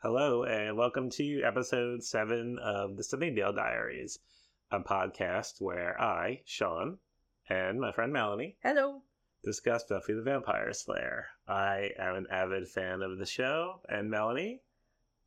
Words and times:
Hello, 0.00 0.44
and 0.44 0.76
welcome 0.76 1.10
to 1.10 1.42
episode 1.42 2.02
seven 2.04 2.58
of 2.62 2.96
the 2.96 3.02
Sunnydale 3.02 3.54
Diaries, 3.54 4.18
a 4.70 4.80
podcast 4.80 5.60
where 5.60 6.00
I, 6.00 6.42
Sean, 6.44 6.98
and 7.48 7.80
my 7.80 7.92
friend 7.92 8.12
Melanie 8.12 8.56
Hello. 8.62 9.02
discuss 9.44 9.84
Buffy 9.84 10.14
the 10.14 10.22
Vampire 10.22 10.72
Slayer. 10.72 11.26
I 11.46 11.90
am 11.98 12.14
an 12.16 12.26
avid 12.30 12.68
fan 12.68 13.02
of 13.02 13.18
the 13.18 13.26
show, 13.26 13.80
and 13.88 14.10
Melanie, 14.10 14.62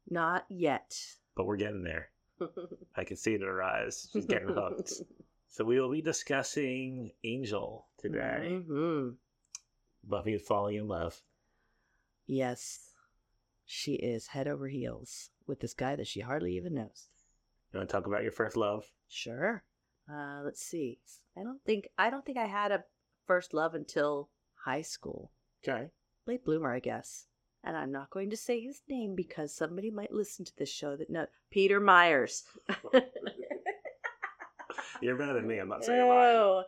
Not 0.09 0.45
yet. 0.49 0.95
but 1.35 1.45
we're 1.45 1.57
getting 1.57 1.83
there. 1.83 2.09
I 2.95 3.03
can 3.03 3.17
see 3.17 3.33
it 3.33 3.41
in 3.41 3.47
her 3.47 3.61
eyes. 3.63 4.07
She's 4.13 4.25
getting 4.25 4.49
hooked. 4.49 4.93
So 5.53 5.65
we 5.65 5.81
will 5.81 5.91
be 5.91 6.01
discussing 6.01 7.11
Angel 7.25 7.85
today. 7.97 8.63
Mhm. 8.65 9.15
Buffy 10.01 10.33
is 10.35 10.41
falling 10.47 10.77
in 10.77 10.87
love. 10.87 11.19
Yes. 12.25 12.90
She 13.73 13.93
is 13.93 14.27
head 14.27 14.49
over 14.49 14.67
heels 14.67 15.29
with 15.47 15.61
this 15.61 15.73
guy 15.73 15.95
that 15.95 16.05
she 16.05 16.19
hardly 16.19 16.57
even 16.57 16.73
knows. 16.73 17.07
You 17.71 17.79
want 17.79 17.87
to 17.87 17.93
talk 17.93 18.05
about 18.05 18.21
your 18.21 18.33
first 18.33 18.57
love? 18.57 18.83
Sure. 19.07 19.63
Uh, 20.11 20.41
let's 20.43 20.61
see. 20.61 20.99
I 21.37 21.43
don't 21.43 21.63
think 21.63 21.87
I 21.97 22.09
don't 22.09 22.25
think 22.25 22.37
I 22.37 22.47
had 22.47 22.73
a 22.73 22.83
first 23.27 23.53
love 23.53 23.73
until 23.73 24.27
high 24.65 24.81
school. 24.81 25.31
Okay. 25.63 25.89
Late 26.27 26.43
bloomer, 26.43 26.73
I 26.73 26.79
guess. 26.79 27.27
And 27.63 27.77
I'm 27.77 27.93
not 27.93 28.09
going 28.09 28.29
to 28.31 28.37
say 28.37 28.59
his 28.59 28.81
name 28.89 29.15
because 29.15 29.55
somebody 29.55 29.89
might 29.89 30.11
listen 30.11 30.43
to 30.43 30.57
this 30.57 30.69
show 30.69 30.97
that 30.97 31.09
know 31.09 31.27
Peter 31.49 31.79
Myers. 31.79 32.43
You're 35.01 35.15
better 35.15 35.33
than 35.33 35.47
me. 35.47 35.59
I'm 35.59 35.69
not 35.69 35.85
saying 35.85 36.09
mine. 36.09 36.17
Oh. 36.17 36.63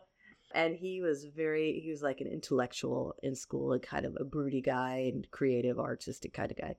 And 0.54 0.74
he 0.74 1.02
was 1.02 1.26
very, 1.26 1.80
he 1.80 1.90
was 1.90 2.00
like 2.00 2.22
an 2.22 2.28
intellectual 2.28 3.14
in 3.22 3.34
school 3.34 3.74
and 3.74 3.82
kind 3.82 4.06
of 4.06 4.16
a 4.18 4.24
broody 4.24 4.62
guy 4.62 5.10
and 5.12 5.30
creative, 5.30 5.78
artistic 5.78 6.32
kind 6.32 6.50
of 6.50 6.56
guy. 6.56 6.76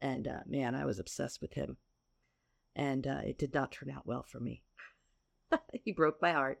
And 0.00 0.28
uh, 0.28 0.40
man, 0.46 0.74
I 0.74 0.84
was 0.84 0.98
obsessed 0.98 1.40
with 1.40 1.54
him. 1.54 1.76
And 2.74 3.06
uh, 3.06 3.20
it 3.24 3.38
did 3.38 3.54
not 3.54 3.72
turn 3.72 3.90
out 3.90 4.06
well 4.06 4.22
for 4.22 4.38
me. 4.38 4.62
he 5.84 5.92
broke 5.92 6.20
my 6.20 6.32
heart. 6.32 6.60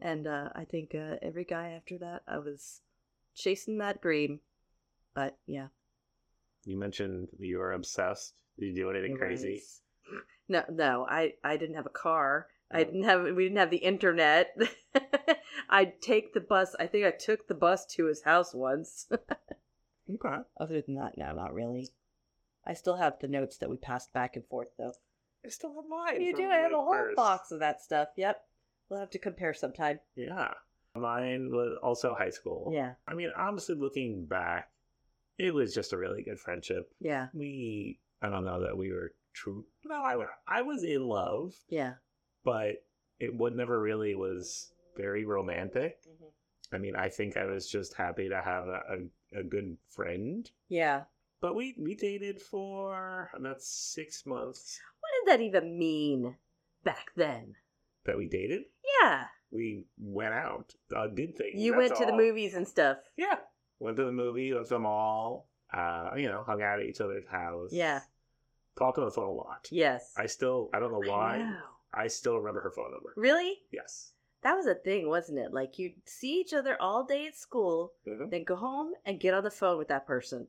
And 0.00 0.26
uh, 0.26 0.50
I 0.54 0.64
think 0.64 0.94
uh, 0.94 1.16
every 1.20 1.44
guy 1.44 1.70
after 1.70 1.98
that, 1.98 2.22
I 2.26 2.38
was 2.38 2.80
chasing 3.34 3.78
that 3.78 4.00
dream. 4.00 4.40
But 5.14 5.36
yeah. 5.46 5.68
You 6.64 6.78
mentioned 6.78 7.28
you 7.38 7.58
were 7.58 7.72
obsessed. 7.72 8.34
Did 8.58 8.66
you 8.66 8.74
do 8.74 8.90
anything 8.90 9.12
it 9.12 9.18
crazy? 9.18 9.62
No, 10.48 10.64
no, 10.70 11.06
I, 11.08 11.34
I 11.44 11.56
didn't 11.56 11.76
have 11.76 11.86
a 11.86 11.90
car. 11.90 12.48
I 12.72 12.84
didn't 12.84 13.02
have 13.02 13.22
we 13.22 13.44
didn't 13.44 13.58
have 13.58 13.70
the 13.70 13.78
internet. 13.78 14.56
I'd 15.70 16.00
take 16.00 16.34
the 16.34 16.40
bus. 16.40 16.76
I 16.78 16.86
think 16.86 17.04
I 17.04 17.10
took 17.10 17.48
the 17.48 17.54
bus 17.54 17.84
to 17.96 18.06
his 18.06 18.22
house 18.22 18.54
once. 18.54 19.08
Okay. 20.14 20.38
Other 20.58 20.80
than 20.80 20.96
that, 20.96 21.16
no, 21.16 21.32
not 21.32 21.54
really. 21.54 21.88
I 22.70 22.74
still 22.74 22.96
have 22.96 23.18
the 23.18 23.26
notes 23.26 23.56
that 23.56 23.68
we 23.68 23.76
passed 23.76 24.12
back 24.12 24.36
and 24.36 24.46
forth 24.46 24.68
though. 24.78 24.92
I 25.44 25.48
still 25.48 25.74
have 25.74 25.88
mine. 25.88 26.22
You 26.22 26.36
do. 26.36 26.48
I 26.48 26.58
have 26.58 26.72
a 26.72 26.76
whole 26.76 26.92
first. 26.92 27.16
box 27.16 27.50
of 27.50 27.58
that 27.58 27.82
stuff. 27.82 28.08
Yep. 28.16 28.40
We'll 28.88 29.00
have 29.00 29.10
to 29.10 29.18
compare 29.18 29.54
sometime. 29.54 29.98
Yeah. 30.14 30.54
Mine 30.94 31.50
was 31.50 31.76
also 31.82 32.14
high 32.14 32.30
school. 32.30 32.70
Yeah. 32.72 32.92
I 33.08 33.14
mean, 33.14 33.32
honestly, 33.36 33.74
looking 33.74 34.24
back, 34.24 34.70
it 35.36 35.52
was 35.52 35.74
just 35.74 35.92
a 35.92 35.98
really 35.98 36.22
good 36.22 36.38
friendship. 36.38 36.92
Yeah. 37.00 37.26
We, 37.34 37.98
I 38.22 38.28
don't 38.28 38.44
know 38.44 38.60
that 38.62 38.76
we 38.76 38.92
were 38.92 39.14
true. 39.32 39.64
No, 39.84 39.96
I, 39.96 40.16
I 40.46 40.62
was 40.62 40.84
in 40.84 41.02
love, 41.08 41.54
Yeah. 41.68 41.94
but 42.44 42.84
it 43.18 43.34
would 43.34 43.56
never 43.56 43.80
really 43.80 44.14
was 44.14 44.72
very 44.96 45.24
romantic. 45.24 45.98
Mm-hmm. 46.08 46.74
I 46.76 46.78
mean, 46.78 46.94
I 46.94 47.08
think 47.08 47.36
I 47.36 47.46
was 47.46 47.68
just 47.68 47.94
happy 47.94 48.28
to 48.28 48.40
have 48.40 48.68
a, 48.68 48.80
a, 49.34 49.40
a 49.40 49.42
good 49.42 49.76
friend. 49.88 50.48
Yeah. 50.68 51.02
But 51.40 51.54
we, 51.54 51.74
we 51.78 51.94
dated 51.94 52.40
for 52.40 53.30
about 53.34 53.62
six 53.62 54.26
months 54.26 54.78
What 55.00 55.10
did 55.24 55.32
that 55.32 55.42
even 55.44 55.78
mean 55.78 56.36
back 56.84 57.10
then? 57.16 57.54
that 58.04 58.16
we 58.16 58.26
dated. 58.28 58.62
Yeah. 59.02 59.24
We 59.50 59.84
went 59.98 60.32
out, 60.32 60.74
uh, 60.96 61.06
did 61.08 61.36
things. 61.36 61.60
You 61.60 61.76
went 61.76 61.94
to 61.96 62.06
the 62.06 62.12
movies 62.16 62.54
and 62.54 62.66
stuff. 62.66 62.96
Yeah. 63.16 63.36
Went 63.78 63.96
to 63.98 64.04
the 64.04 64.12
movie, 64.12 64.52
went 64.54 64.66
to 64.66 64.74
the 64.74 64.78
mall, 64.78 65.48
uh, 65.72 66.10
you 66.16 66.28
know, 66.28 66.42
hung 66.46 66.62
out 66.62 66.80
at 66.80 66.86
each 66.86 67.00
other's 67.00 67.26
house. 67.30 67.70
Yeah. 67.72 68.00
Talked 68.78 68.98
on 68.98 69.04
the 69.04 69.10
phone 69.10 69.28
a 69.28 69.32
lot. 69.32 69.68
Yes. 69.70 70.12
I 70.16 70.26
still, 70.26 70.70
I 70.72 70.78
don't 70.80 70.92
know 70.92 71.10
why, 71.10 71.38
know. 71.38 71.56
I 71.92 72.06
still 72.08 72.36
remember 72.38 72.60
her 72.62 72.70
phone 72.70 72.90
number. 72.92 73.12
Really? 73.16 73.58
Yes. 73.70 74.12
That 74.42 74.54
was 74.54 74.66
a 74.66 74.74
thing, 74.74 75.08
wasn't 75.08 75.38
it? 75.38 75.52
Like 75.52 75.78
you'd 75.78 75.94
see 76.06 76.40
each 76.40 76.54
other 76.54 76.76
all 76.80 77.04
day 77.04 77.26
at 77.26 77.36
school, 77.36 77.92
Mhm. 78.08 78.30
then 78.30 78.44
go 78.44 78.56
home 78.56 78.92
and 79.04 79.20
get 79.20 79.34
on 79.34 79.44
the 79.44 79.50
phone 79.50 79.76
with 79.76 79.88
that 79.88 80.06
person. 80.06 80.48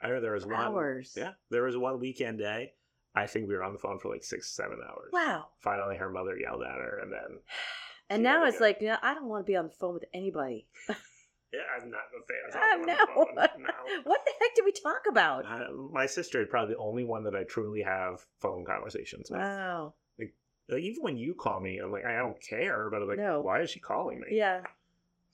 I 0.00 0.06
remember 0.08 0.26
there 0.26 0.34
was 0.34 0.46
one. 0.46 0.54
Hours. 0.54 1.14
Yeah. 1.16 1.32
There 1.50 1.64
was 1.64 1.76
one 1.76 1.98
weekend 2.00 2.38
day. 2.38 2.72
I 3.14 3.26
think 3.26 3.48
we 3.48 3.54
were 3.54 3.64
on 3.64 3.72
the 3.72 3.78
phone 3.78 3.98
for 3.98 4.10
like 4.10 4.22
six, 4.22 4.50
seven 4.50 4.78
hours. 4.86 5.10
Wow. 5.12 5.46
Finally, 5.60 5.96
her 5.96 6.10
mother 6.10 6.38
yelled 6.38 6.62
at 6.62 6.76
her, 6.76 6.98
and 7.02 7.12
then, 7.12 7.40
And 8.10 8.22
now 8.22 8.44
it's 8.46 8.60
like, 8.60 8.78
yeah, 8.80 8.96
I 9.02 9.12
don't 9.14 9.26
want 9.26 9.44
to 9.44 9.50
be 9.50 9.56
on 9.56 9.66
the 9.66 9.74
phone 9.74 9.92
with 9.94 10.04
anybody. 10.14 10.66
yeah, 10.88 11.60
I'm 11.76 11.90
not 11.90 12.00
a 12.16 12.24
fan 12.26 12.48
of 12.48 12.54
I 12.54 12.76
talking 12.76 12.90
on 12.90 13.34
know. 13.34 13.46
No. 13.66 14.02
what 14.04 14.20
the 14.24 14.32
heck 14.40 14.54
did 14.54 14.64
we 14.64 14.72
talk 14.72 15.02
about? 15.10 15.44
Uh, 15.44 15.72
my 15.92 16.06
sister 16.06 16.40
is 16.40 16.48
probably 16.48 16.74
the 16.74 16.80
only 16.80 17.04
one 17.04 17.24
that 17.24 17.34
I 17.34 17.42
truly 17.44 17.82
have 17.82 18.24
phone 18.40 18.64
conversations 18.64 19.30
with. 19.30 19.40
Wow. 19.40 19.94
Like, 20.18 20.32
even 20.80 21.02
when 21.02 21.16
you 21.18 21.34
call 21.34 21.60
me, 21.60 21.78
I'm 21.78 21.90
like, 21.92 22.04
I 22.06 22.16
don't 22.16 22.40
care, 22.42 22.88
but 22.90 23.02
I'm 23.02 23.08
like, 23.08 23.18
No. 23.18 23.40
why 23.40 23.60
is 23.62 23.70
she 23.70 23.80
calling 23.80 24.20
me? 24.20 24.28
Yeah. 24.30 24.60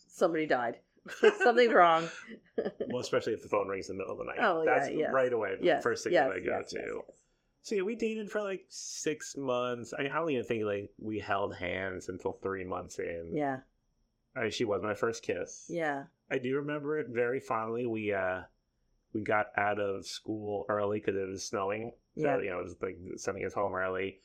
Somebody 0.09 0.47
died. 0.47 0.79
Something's 1.43 1.73
wrong. 1.73 2.09
Well, 2.95 3.01
especially 3.01 3.33
if 3.33 3.43
the 3.43 3.49
phone 3.49 3.67
rings 3.67 3.91
in 3.91 3.97
the 3.97 4.03
middle 4.05 4.13
of 4.13 4.19
the 4.19 4.25
night. 4.33 4.39
Oh, 4.41 4.65
That's 4.65 4.89
yeah. 4.89 5.11
right 5.11 5.33
away 5.33 5.57
the 5.59 5.65
Yes. 5.67 5.83
first 5.83 6.05
thing 6.05 6.13
yes, 6.13 6.29
that 6.29 6.37
I 6.37 6.39
go 6.39 6.59
yes, 6.61 6.71
to. 6.71 7.01
So 7.63 7.75
yeah, 7.75 7.83
we 7.83 7.97
dated 7.97 8.31
for 8.31 8.41
like 8.41 8.65
six 8.69 9.37
months. 9.37 9.93
I, 9.99 10.03
I 10.05 10.09
don't 10.09 10.31
even 10.31 10.45
think 10.45 10.65
like 10.65 10.91
we 10.99 11.19
held 11.19 11.57
hands 11.57 12.09
until 12.09 12.39
three 12.41 12.63
months 12.65 13.01
in. 13.01 13.33
Yeah. 13.35 13.59
I, 14.37 14.49
she 14.51 14.65
was 14.65 14.81
my 14.83 14.95
first 14.95 15.25
kiss. 15.25 15.67
Yeah. 15.69 16.05
I 16.31 16.39
do 16.39 16.55
remember 16.55 16.99
it 17.01 17.09
very 17.09 17.41
fondly. 17.41 17.85
We 17.85 18.13
uh 18.13 18.43
we 19.13 19.23
got 19.23 19.47
out 19.57 19.81
of 19.81 20.07
school 20.07 20.65
early 20.69 21.01
because 21.01 21.17
it 21.17 21.29
was 21.29 21.43
snowing. 21.43 21.91
So, 22.17 22.23
Yeah. 22.29 22.39
you 22.43 22.51
know, 22.51 22.61
it 22.61 22.65
was 22.65 22.77
like 22.81 22.99
sending 23.17 23.45
us 23.45 23.55
home 23.55 23.75
early. 23.75 24.21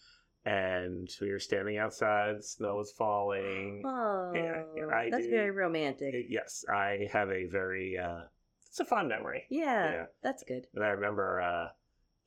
And 0.46 1.10
we 1.22 1.32
were 1.32 1.40
standing 1.40 1.78
outside, 1.80 2.44
snow 2.44 2.76
was 2.76 2.92
falling. 2.92 3.82
Oh, 3.86 4.32
Yeah, 4.36 4.64
yeah, 4.76 4.88
I 4.96 5.10
that's 5.10 5.26
do. 5.26 5.32
very 5.32 5.52
romantic. 5.52 6.14
Yes, 6.30 6.64
I 6.72 7.08
have 7.12 7.32
a 7.32 7.46
very 7.48 7.98
uh 7.98 8.22
it's 8.70 8.80
a 8.80 8.86
fun 8.86 9.08
memory. 9.08 9.46
yeah, 9.50 9.92
yeah. 9.92 10.06
that's 10.24 10.44
good. 10.44 10.68
And 10.74 10.84
I 10.84 10.90
remember 10.90 11.42
uh, 11.42 11.68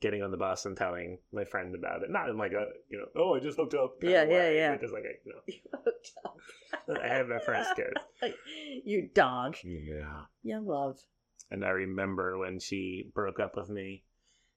getting 0.03 0.21
on 0.21 0.31
the 0.31 0.37
bus 0.37 0.65
and 0.65 0.75
telling 0.75 1.17
my 1.31 1.45
friend 1.45 1.73
about 1.73 2.03
it. 2.03 2.11
Not 2.11 2.29
in 2.29 2.37
like 2.37 2.51
a, 2.51 2.65
you 2.89 2.97
know, 2.97 3.05
oh, 3.15 3.35
I 3.35 3.39
just 3.39 3.57
hooked 3.57 3.73
up. 3.73 3.95
Yeah, 4.01 4.23
yeah, 4.23 4.25
way, 4.25 4.57
yeah. 4.57 4.75
Just 4.75 4.93
like, 4.93 5.03
a, 5.03 5.13
you 5.25 5.33
know, 5.33 5.79
hooked 5.85 6.11
up. 6.25 6.37
I 7.01 7.07
had 7.07 7.29
my 7.29 7.39
first 7.39 7.69
kiss. 7.77 8.33
you 8.83 9.09
dog. 9.15 9.55
Yeah. 9.63 10.25
Young 10.43 10.67
love. 10.67 10.97
And 11.49 11.63
I 11.63 11.69
remember 11.69 12.37
when 12.37 12.59
she 12.59 13.09
broke 13.15 13.39
up 13.39 13.55
with 13.55 13.69
me, 13.69 14.03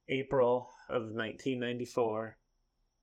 April 0.08 0.68
of 0.88 1.02
1994. 1.02 2.36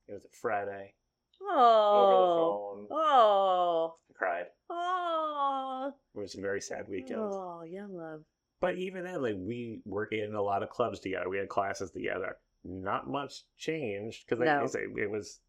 It 0.08 0.12
was 0.12 0.24
a 0.26 0.36
Friday. 0.42 0.94
Oh. 1.40 1.96
Over 1.96 2.82
the 2.82 2.88
phone. 2.88 3.00
Oh. 3.00 3.94
I 4.10 4.12
cried. 4.18 4.46
Oh. 4.68 5.92
It 6.14 6.18
was 6.18 6.34
a 6.34 6.42
very 6.42 6.60
sad 6.60 6.88
weekend. 6.90 7.20
Oh, 7.20 7.62
young 7.66 7.96
love. 7.96 8.20
But 8.60 8.76
even 8.76 9.04
then, 9.04 9.20
like 9.22 9.36
we 9.36 9.80
were 9.84 10.06
in 10.06 10.34
a 10.34 10.42
lot 10.42 10.62
of 10.62 10.70
clubs 10.70 11.00
together. 11.00 11.28
We 11.28 11.38
had 11.38 11.48
classes 11.48 11.90
together. 11.90 12.36
Not 12.64 13.08
much 13.08 13.42
changed 13.58 14.24
because, 14.26 14.40
like 14.40 14.48
I 14.48 14.66
say, 14.66 14.84
it 14.96 15.10
was 15.10 15.40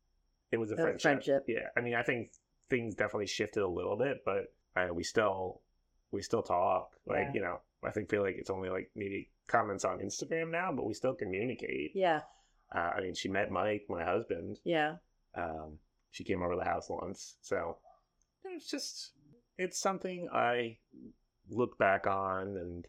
it 0.52 0.58
was 0.58 0.72
a 0.72 0.74
A 0.74 0.78
friendship. 0.78 1.02
friendship. 1.02 1.44
Yeah, 1.48 1.68
I 1.78 1.82
mean, 1.82 1.96
I 1.96 2.04
think 2.04 2.32
things 2.70 2.96
definitely 2.96 3.28
shifted 3.28 3.64
a 3.64 3.68
little 3.68 3.96
bit, 3.98 4.24
but 4.26 4.54
uh, 4.76 4.94
we 4.94 5.04
still 5.04 5.62
we 6.12 6.22
still 6.22 6.44
talk. 6.44 6.92
Like 7.06 7.28
Yeah. 7.28 7.32
you 7.34 7.42
know, 7.42 7.60
I 7.84 7.92
think 7.92 8.10
feel 8.10 8.22
like 8.22 8.36
it's 8.38 8.50
only 8.50 8.70
like 8.70 8.92
maybe 8.96 9.30
comments 9.48 9.86
on 9.86 10.00
Instagram 10.00 10.52
now, 10.52 10.72
but 10.74 10.86
we 10.86 10.94
still 10.94 11.14
communicate. 11.14 11.92
Yeah. 11.96 12.22
Uh, 12.74 12.92
I 12.98 13.02
mean, 13.02 13.14
she 13.14 13.30
met 13.30 13.52
Mike, 13.52 13.86
my 13.88 14.04
husband. 14.04 14.60
Yeah. 14.66 14.96
Um, 15.36 15.78
she 16.12 16.24
came 16.24 16.42
over 16.42 16.54
to 16.54 16.60
the 16.60 16.66
house 16.66 16.90
once, 16.90 17.36
so 17.42 17.78
it's 18.44 18.70
just 18.70 19.12
it's 19.58 19.80
something 19.80 20.28
I 20.34 20.78
look 21.50 21.78
back 21.78 22.08
on 22.08 22.58
and 22.58 22.88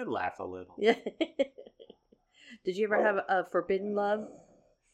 I 0.00 0.04
laugh 0.04 0.38
a 0.38 0.44
little. 0.44 0.74
Yeah. 0.78 0.94
Did 2.64 2.76
you 2.76 2.84
ever 2.84 3.02
have 3.02 3.16
a 3.28 3.44
forbidden 3.50 3.94
love? 3.94 4.20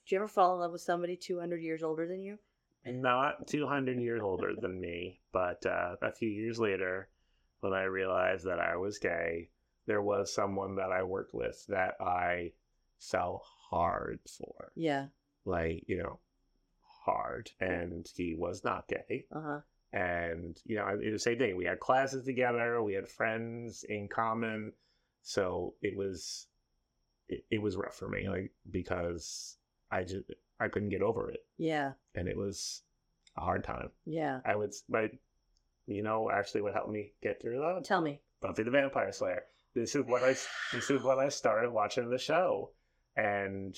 Did 0.07 0.13
you 0.13 0.19
ever 0.19 0.29
fall 0.29 0.55
in 0.55 0.61
love 0.61 0.73
with 0.73 0.83
somebody 0.83 1.17
200 1.17 1.63
years 1.63 1.83
older 1.83 2.07
than 2.07 2.23
you? 2.23 2.39
Not 2.85 3.49
200 3.49 4.01
years 4.01 4.21
older 4.23 4.53
than 4.57 4.81
me, 4.81 5.21
but 5.33 5.67
uh, 5.67 5.97
a 6.03 6.13
few 6.13 6.29
years 6.29 6.61
later, 6.61 7.09
when 7.61 7.73
I 7.73 7.83
realized 7.85 8.45
that 8.47 8.61
I 8.61 8.77
was 8.77 8.99
gay, 8.99 9.49
there 9.87 10.03
was 10.03 10.33
someone 10.33 10.77
that 10.77 10.93
I 10.93 11.03
worked 11.03 11.35
with 11.35 11.65
that 11.69 11.95
I 12.01 12.53
fell 13.01 13.43
hard 13.71 14.21
for. 14.39 14.71
Yeah. 14.77 15.07
Like, 15.45 15.85
you 15.89 15.99
know, 15.99 16.21
hard. 17.05 17.51
And 17.61 18.07
he 18.15 18.37
was 18.37 18.63
not 18.63 18.87
gay. 18.89 19.25
Uh 19.33 19.41
huh. 19.41 19.61
And, 19.93 20.57
you 20.65 20.77
know, 20.77 20.87
it 20.89 21.13
was 21.13 21.25
the 21.25 21.31
same 21.31 21.39
thing. 21.39 21.57
We 21.57 21.65
had 21.65 21.81
classes 21.81 22.25
together, 22.25 22.83
we 22.83 22.95
had 22.95 23.09
friends 23.09 23.85
in 23.89 24.09
common. 24.09 24.73
So 25.29 25.75
it 25.83 25.97
was 25.97 26.47
it, 27.29 27.45
it 27.51 27.61
was 27.61 27.77
rough 27.77 27.97
for 27.97 28.09
me, 28.09 28.29
like 28.29 28.53
because 28.71 29.57
I 29.91 30.05
just 30.05 30.23
I 30.61 30.69
couldn't 30.69 30.91
get 30.91 31.03
over 31.03 31.29
it, 31.31 31.41
Yeah. 31.59 31.93
and 32.15 32.29
it 32.29 32.37
was 32.37 32.83
a 33.37 33.41
hard 33.41 33.65
time. 33.65 33.91
Yeah. 34.05 34.39
I 34.45 34.55
would, 34.55 34.73
but 34.89 35.11
you 35.87 36.05
know, 36.05 36.31
actually, 36.31 36.63
what 36.63 36.75
helped 36.75 36.93
me 36.93 37.13
get 37.25 37.43
through 37.43 37.59
that 37.59 37.85
Tell 37.85 38.01
me. 38.01 38.21
Buffy 38.41 38.63
the 38.63 38.71
Vampire 38.71 39.11
Slayer. 39.13 39.43
This 39.75 39.97
is 39.97 40.05
what 40.07 40.23
I 40.23 40.37
this 40.73 40.91
is 40.91 41.03
when 41.03 41.19
I 41.19 41.29
started 41.29 41.73
watching 41.73 42.09
the 42.09 42.19
show, 42.19 42.71
and 43.17 43.77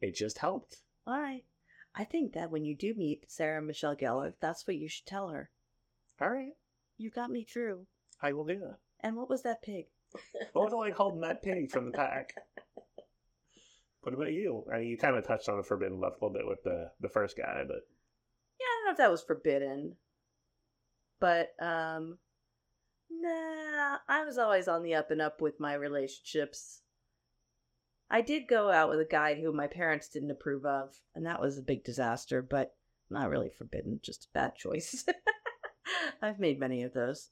it 0.00 0.16
just 0.16 0.38
helped. 0.38 0.78
All 1.06 1.20
right. 1.20 1.44
I 1.94 2.02
think 2.04 2.32
that 2.32 2.50
when 2.50 2.64
you 2.64 2.76
do 2.76 2.92
meet 2.94 3.30
Sarah 3.30 3.62
Michelle 3.62 3.94
Gellar, 3.96 4.32
that's 4.40 4.66
what 4.66 4.76
you 4.76 4.88
should 4.88 5.06
tell 5.06 5.28
her. 5.28 5.50
All 6.20 6.28
right, 6.30 6.54
You 6.96 7.10
got 7.10 7.30
me 7.30 7.44
through. 7.44 7.86
I 8.20 8.32
will 8.32 8.44
do 8.44 8.58
that. 8.58 8.78
And 9.00 9.14
what 9.16 9.30
was 9.30 9.42
that 9.42 9.62
pig? 9.62 9.86
What 10.52 10.64
was 10.64 10.72
it 10.72 10.76
like 10.76 10.94
holding 10.94 11.20
that 11.20 11.42
pig 11.42 11.70
from 11.70 11.86
the 11.86 11.92
pack? 11.92 12.34
What 14.00 14.14
about 14.14 14.32
you? 14.32 14.64
I 14.72 14.78
mean, 14.78 14.88
you 14.88 14.96
kind 14.96 15.16
of 15.16 15.26
touched 15.26 15.48
on 15.48 15.56
the 15.56 15.62
forbidden 15.62 16.00
love 16.00 16.14
a 16.20 16.24
little 16.24 16.32
bit 16.32 16.46
with 16.46 16.62
the 16.64 16.90
the 17.00 17.08
first 17.08 17.36
guy, 17.36 17.62
but 17.66 17.86
Yeah, 18.58 18.64
I 18.64 18.76
don't 18.76 18.84
know 18.86 18.90
if 18.92 18.96
that 18.98 19.10
was 19.10 19.22
forbidden. 19.22 19.96
But 21.20 21.50
um 21.60 22.18
nah, 23.10 23.98
I 24.08 24.24
was 24.24 24.38
always 24.38 24.68
on 24.68 24.82
the 24.82 24.94
up 24.94 25.10
and 25.10 25.20
up 25.20 25.40
with 25.40 25.60
my 25.60 25.74
relationships. 25.74 26.82
I 28.10 28.22
did 28.22 28.48
go 28.48 28.70
out 28.70 28.88
with 28.88 29.00
a 29.00 29.04
guy 29.04 29.34
who 29.34 29.52
my 29.52 29.66
parents 29.66 30.08
didn't 30.08 30.30
approve 30.30 30.64
of, 30.64 30.94
and 31.14 31.26
that 31.26 31.40
was 31.40 31.58
a 31.58 31.62
big 31.62 31.84
disaster, 31.84 32.40
but 32.40 32.74
not 33.10 33.28
really 33.28 33.50
forbidden, 33.50 34.00
just 34.02 34.24
a 34.26 34.28
bad 34.32 34.54
choice. 34.54 35.04
I've 36.22 36.38
made 36.38 36.58
many 36.58 36.82
of 36.82 36.94
those. 36.94 37.30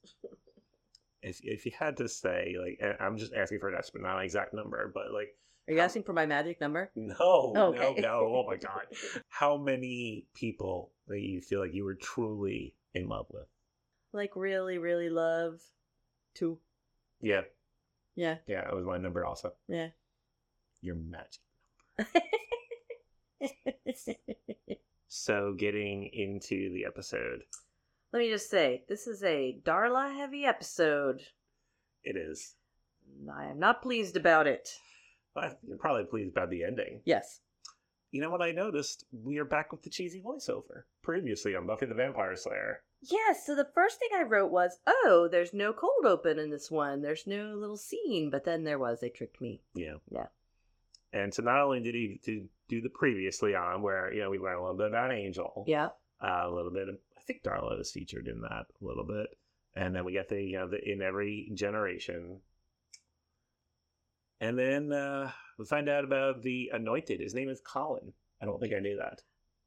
If 1.26 1.40
if 1.42 1.66
you 1.66 1.72
had 1.78 1.96
to 1.98 2.08
say, 2.08 2.54
like, 2.60 2.80
I'm 3.00 3.16
just 3.18 3.32
asking 3.34 3.58
for 3.60 3.68
an 3.68 3.76
estimate, 3.76 4.04
not 4.04 4.18
an 4.18 4.24
exact 4.24 4.54
number, 4.54 4.90
but 4.94 5.12
like, 5.12 5.28
Are 5.68 5.72
you 5.72 5.78
How- 5.78 5.84
asking 5.86 6.04
for 6.04 6.12
my 6.12 6.26
magic 6.26 6.60
number? 6.60 6.90
no, 6.94 7.52
Okay. 7.56 8.00
no, 8.00 8.08
no, 8.08 8.18
oh 8.36 8.44
my 8.46 8.56
god, 8.56 8.86
how 9.28 9.56
many 9.56 10.26
people 10.34 10.92
that 11.08 11.20
you 11.20 11.40
feel 11.40 11.60
like 11.60 11.74
you 11.74 11.84
were 11.84 11.94
truly 11.96 12.74
in 12.94 13.08
love 13.08 13.26
with? 13.30 13.46
Like 14.12 14.36
really, 14.36 14.78
really 14.78 15.10
love 15.10 15.60
two. 16.34 16.58
Yeah, 17.20 17.42
Yeah, 18.14 18.36
yeah, 18.46 18.68
it 18.68 18.74
was 18.74 18.84
my 18.84 18.98
number 18.98 19.24
also. 19.26 19.52
yeah. 19.68 19.88
Your 20.82 20.94
magic. 20.96 21.40
number. 23.40 24.16
So 25.08 25.54
getting 25.56 26.10
into 26.12 26.70
the 26.72 26.84
episode, 26.84 27.42
Let 28.12 28.20
me 28.20 28.30
just 28.30 28.48
say, 28.50 28.84
this 28.88 29.06
is 29.06 29.22
a 29.22 29.58
Darla 29.64 30.14
heavy 30.14 30.44
episode. 30.44 31.22
it 32.04 32.16
is. 32.16 32.54
I 33.32 33.46
am 33.46 33.58
not 33.58 33.82
pleased 33.82 34.16
about 34.16 34.46
it. 34.46 34.68
Well, 35.34 35.56
you're 35.66 35.76
probably 35.78 36.04
pleased 36.04 36.30
about 36.36 36.50
the 36.50 36.64
ending. 36.64 37.02
Yes. 37.04 37.40
You 38.10 38.20
know 38.20 38.30
what 38.30 38.42
I 38.42 38.52
noticed? 38.52 39.04
We 39.12 39.38
are 39.38 39.44
back 39.44 39.70
with 39.72 39.82
the 39.82 39.90
cheesy 39.90 40.22
voiceover. 40.24 40.84
Previously 41.02 41.54
on 41.54 41.66
Buffy 41.66 41.86
the 41.86 41.94
Vampire 41.94 42.34
Slayer. 42.36 42.80
Yes, 43.02 43.44
so 43.44 43.54
the 43.54 43.68
first 43.74 43.98
thing 43.98 44.08
I 44.14 44.22
wrote 44.22 44.50
was, 44.50 44.78
oh, 44.86 45.28
there's 45.30 45.52
no 45.52 45.72
cold 45.72 46.06
open 46.06 46.38
in 46.38 46.50
this 46.50 46.70
one. 46.70 47.02
There's 47.02 47.26
no 47.26 47.54
little 47.54 47.76
scene. 47.76 48.30
But 48.30 48.44
then 48.44 48.64
there 48.64 48.78
was. 48.78 49.00
They 49.00 49.10
tricked 49.10 49.40
me. 49.40 49.60
Yeah. 49.74 49.96
Yeah. 50.10 50.26
And 51.12 51.32
so 51.34 51.42
not 51.42 51.60
only 51.60 51.80
did 51.80 51.94
he 51.94 52.20
do, 52.24 52.48
do 52.68 52.80
the 52.80 52.88
previously 52.88 53.54
on, 53.54 53.82
where, 53.82 54.12
you 54.12 54.20
know, 54.22 54.30
we 54.30 54.38
learned 54.38 54.58
a 54.58 54.62
little 54.62 54.76
bit 54.78 54.88
about 54.88 55.12
Angel. 55.12 55.64
Yeah. 55.66 55.88
Uh, 56.22 56.44
a 56.44 56.50
little 56.50 56.72
bit. 56.72 56.88
Think 57.26 57.42
Darla 57.42 57.80
is 57.80 57.90
featured 57.90 58.28
in 58.28 58.40
that 58.42 58.66
a 58.80 58.84
little 58.84 59.04
bit. 59.04 59.36
And 59.74 59.94
then 59.94 60.04
we 60.04 60.12
get 60.12 60.28
the, 60.28 60.40
you 60.40 60.58
know, 60.58 60.68
the 60.68 60.78
in 60.82 61.02
every 61.02 61.50
generation. 61.54 62.40
And 64.40 64.58
then 64.58 64.92
uh, 64.92 65.30
we 65.58 65.64
find 65.64 65.88
out 65.88 66.04
about 66.04 66.42
the 66.42 66.70
anointed. 66.72 67.20
His 67.20 67.34
name 67.34 67.48
is 67.48 67.60
Colin. 67.60 68.12
I 68.40 68.44
don't 68.44 68.60
think 68.60 68.74
I 68.74 68.80
knew 68.80 68.96
that. 68.96 69.22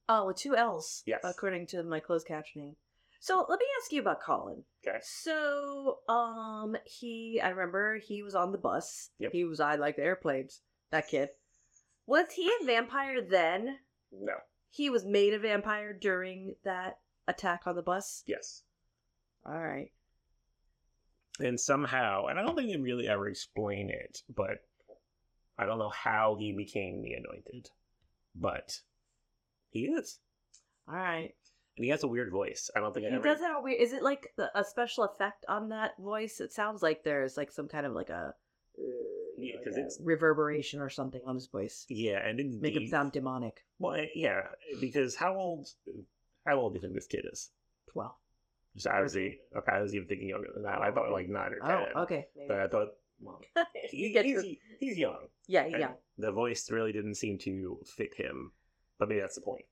Oh, 0.07 0.27
with 0.27 0.37
two 0.37 0.55
L's. 0.55 1.03
Yes. 1.05 1.21
According 1.23 1.67
to 1.67 1.83
my 1.83 1.99
closed 1.99 2.27
captioning. 2.27 2.75
So 3.19 3.45
let 3.49 3.59
me 3.59 3.65
ask 3.81 3.91
you 3.91 4.01
about 4.01 4.21
Colin. 4.21 4.63
Okay. 4.87 4.99
So, 5.01 5.97
um, 6.07 6.77
he, 6.85 7.41
I 7.43 7.49
remember 7.49 7.97
he 7.97 8.23
was 8.23 8.33
on 8.33 8.51
the 8.51 8.57
bus. 8.57 9.09
Yep. 9.19 9.31
He 9.33 9.43
was, 9.43 9.59
I 9.59 9.75
like 9.75 9.97
the 9.97 10.03
airplanes. 10.03 10.61
That 10.91 11.07
kid. 11.07 11.29
Was 12.07 12.25
he 12.33 12.49
a 12.61 12.65
vampire 12.65 13.21
then? 13.21 13.77
No. 14.11 14.33
He 14.71 14.89
was 14.89 15.05
made 15.05 15.33
a 15.33 15.39
vampire 15.39 15.93
during 15.93 16.55
that 16.63 16.99
attack 17.29 17.61
on 17.65 17.75
the 17.75 17.81
bus? 17.81 18.23
Yes. 18.27 18.63
All 19.45 19.57
right. 19.59 19.91
and 21.39 21.57
somehow, 21.59 22.25
and 22.25 22.37
I 22.37 22.41
don't 22.43 22.55
think 22.55 22.69
they 22.69 22.77
really 22.77 23.07
ever 23.07 23.29
explain 23.29 23.89
it, 23.89 24.21
but 24.35 24.57
I 25.57 25.65
don't 25.65 25.79
know 25.79 25.89
how 25.89 26.35
he 26.37 26.51
became 26.51 27.01
the 27.01 27.13
anointed, 27.13 27.69
but 28.35 28.81
he 29.71 29.85
is, 29.85 30.19
All 30.87 30.95
right. 30.95 31.33
and 31.77 31.83
he 31.85 31.89
has 31.91 32.03
a 32.03 32.07
weird 32.07 32.31
voice. 32.31 32.69
I 32.75 32.79
don't 32.81 32.93
think 32.93 33.05
I 33.05 33.09
He 33.09 33.15
ever. 33.15 33.23
does 33.23 33.39
have 33.39 33.57
a 33.57 33.61
weird. 33.61 33.81
Is 33.81 33.93
it 33.93 34.03
like 34.03 34.33
the, 34.35 34.49
a 34.57 34.63
special 34.65 35.05
effect 35.05 35.45
on 35.47 35.69
that 35.69 35.91
voice? 35.97 36.41
It 36.41 36.51
sounds 36.51 36.81
like 36.83 37.03
there's 37.03 37.37
like 37.37 37.51
some 37.51 37.69
kind 37.69 37.85
of 37.85 37.93
like 37.93 38.09
a, 38.09 38.33
uh, 38.77 38.81
Yeah, 39.37 39.55
like 39.55 39.63
'cause 39.65 39.77
a 39.77 39.79
it's- 39.79 39.99
reverbation 40.01 40.81
or 40.81 40.89
something 40.89 41.21
on 41.25 41.35
his 41.35 41.47
voice. 41.47 41.85
Yeah, 41.87 42.19
and 42.27 42.39
indeed, 42.39 42.61
Make 42.61 42.75
him 42.75 42.87
sound 42.87 43.13
demonic. 43.13 43.63
well, 43.79 43.97
yeah, 44.13 44.41
because 44.81 45.15
how 45.15 45.35
old? 45.37 45.69
How 46.45 46.59
old 46.59 46.73
do 46.73 46.77
you 46.77 46.81
think 46.81 46.93
this 46.93 47.07
kid 47.07 47.25
is? 47.31 47.49
Well. 47.93 48.17
Just 48.75 48.87
I 48.87 49.01
was 49.01 49.15
okay. 49.15 49.39
I 49.71 49.81
was 49.81 49.95
even 49.95 50.07
thinking 50.07 50.29
younger 50.29 50.49
than 50.53 50.63
that. 50.63 50.81
I 50.81 50.91
thought 50.91 51.11
like 51.11 51.27
nine 51.27 51.53
or 51.53 51.59
oh, 51.63 51.67
ten. 51.67 51.87
Oh, 51.95 52.01
okay. 52.03 52.27
Maybe. 52.35 52.47
But 52.47 52.59
I 52.59 52.67
thought, 52.67 52.87
well, 53.19 53.41
he, 53.89 54.13
he's, 54.13 54.25
your, 54.25 54.43
he's 54.79 54.97
young. 54.97 55.27
yeah, 55.47 55.63
and 55.63 55.79
yeah. 55.79 55.91
The 56.17 56.31
voice 56.31 56.69
really 56.71 56.91
didn't 56.91 57.15
seem 57.15 57.37
to 57.39 57.79
fit 57.85 58.13
him, 58.15 58.51
but 58.99 59.09
maybe 59.09 59.21
that's 59.21 59.35
the 59.35 59.41
point. 59.41 59.65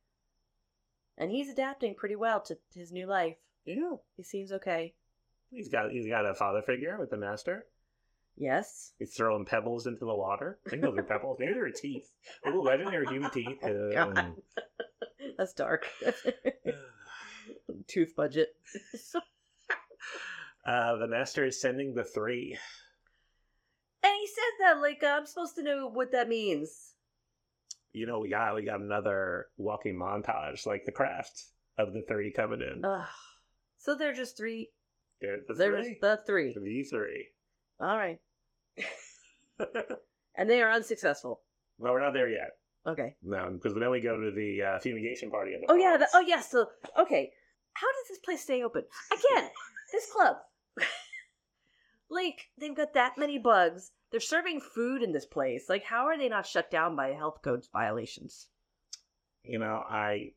And 1.17 1.31
he's 1.31 1.49
adapting 1.49 1.95
pretty 1.95 2.15
well 2.15 2.41
to 2.41 2.57
his 2.73 2.91
new 2.91 3.05
life. 3.05 3.37
Yeah, 3.65 3.95
He 4.15 4.23
seems 4.23 4.51
okay. 4.51 4.93
he's 5.51 5.69
got 5.69 5.91
he's 5.91 6.07
got 6.07 6.25
a 6.25 6.33
father 6.33 6.61
figure 6.61 6.97
with 6.99 7.09
the 7.09 7.17
master. 7.17 7.65
Yes. 8.37 8.93
He's 8.99 9.13
throwing 9.15 9.45
pebbles 9.45 9.87
into 9.87 10.05
the 10.05 10.15
water. 10.15 10.59
I 10.67 10.69
think 10.69 10.83
those 10.83 10.97
are 10.97 11.03
pebbles. 11.03 11.37
Maybe 11.39 11.53
they're 11.53 11.71
teeth. 11.71 12.11
Oh, 12.45 12.59
legendary 12.59 13.07
human 13.07 13.31
teeth. 13.31 13.57
Oh, 13.63 13.91
Um, 13.97 14.13
God. 14.13 14.33
That's 15.37 15.53
dark. 15.53 15.87
Tooth 17.87 18.15
budget. 18.15 18.49
uh, 20.65 20.97
the 20.97 21.07
master 21.07 21.45
is 21.45 21.59
sending 21.61 21.93
the 21.95 22.03
three. 22.03 22.57
And 24.03 24.13
he 24.19 24.27
said 24.27 24.65
that 24.65 24.81
like 24.81 25.03
I'm 25.03 25.25
supposed 25.25 25.55
to 25.55 25.63
know 25.63 25.89
what 25.91 26.11
that 26.11 26.29
means. 26.29 26.93
You 27.93 28.05
know, 28.05 28.19
we 28.19 28.29
got 28.29 28.53
we 28.55 28.63
got 28.63 28.79
another 28.81 29.47
walking 29.57 29.95
montage, 29.97 30.65
like 30.65 30.85
the 30.85 30.91
craft 30.91 31.45
of 31.77 31.93
the 31.93 32.03
three 32.07 32.31
coming 32.31 32.61
in. 32.61 32.85
Ugh. 32.85 33.07
So 33.79 33.95
they're 33.95 34.13
just 34.13 34.37
three. 34.37 34.69
They're 35.21 35.37
the 35.47 35.53
They're 35.55 35.81
three. 35.83 35.97
the 36.01 36.19
three. 36.25 36.53
The 36.53 36.83
three. 36.89 37.27
All 37.79 37.97
right. 37.97 38.19
And 40.37 40.47
they 40.47 40.61
are 40.61 40.71
unsuccessful. 40.71 41.41
well, 41.79 41.93
we're 41.93 42.01
not 42.01 42.13
there 42.13 42.29
yet. 42.29 42.51
Okay. 42.85 43.15
No, 43.23 43.49
because 43.51 43.73
then 43.73 43.89
we 43.89 43.99
go 43.99 44.15
to 44.15 44.31
the 44.31 44.61
uh, 44.61 44.79
fumigation 44.79 45.31
party. 45.31 45.53
At 45.55 45.61
the 45.61 45.67
Oh 45.69 45.75
yeah. 45.75 45.97
The, 45.97 46.07
oh 46.13 46.21
yeah. 46.21 46.41
So 46.41 46.67
okay. 46.97 47.31
How 47.73 47.87
does 47.87 48.07
this 48.09 48.19
place 48.19 48.41
stay 48.41 48.63
open 48.63 48.83
again? 49.11 49.49
this 49.91 50.09
club. 50.11 50.37
like 52.09 52.49
they've 52.57 52.75
got 52.75 52.93
that 52.93 53.17
many 53.17 53.39
bugs. 53.39 53.91
They're 54.11 54.19
serving 54.19 54.61
food 54.61 55.01
in 55.01 55.11
this 55.11 55.25
place. 55.25 55.65
Like 55.67 55.83
how 55.83 56.05
are 56.05 56.17
they 56.17 56.29
not 56.29 56.45
shut 56.45 56.71
down 56.71 56.95
by 56.95 57.09
health 57.09 57.41
codes 57.43 57.67
violations? 57.73 58.47
You 59.43 59.59
know, 59.59 59.83
I 59.89 60.33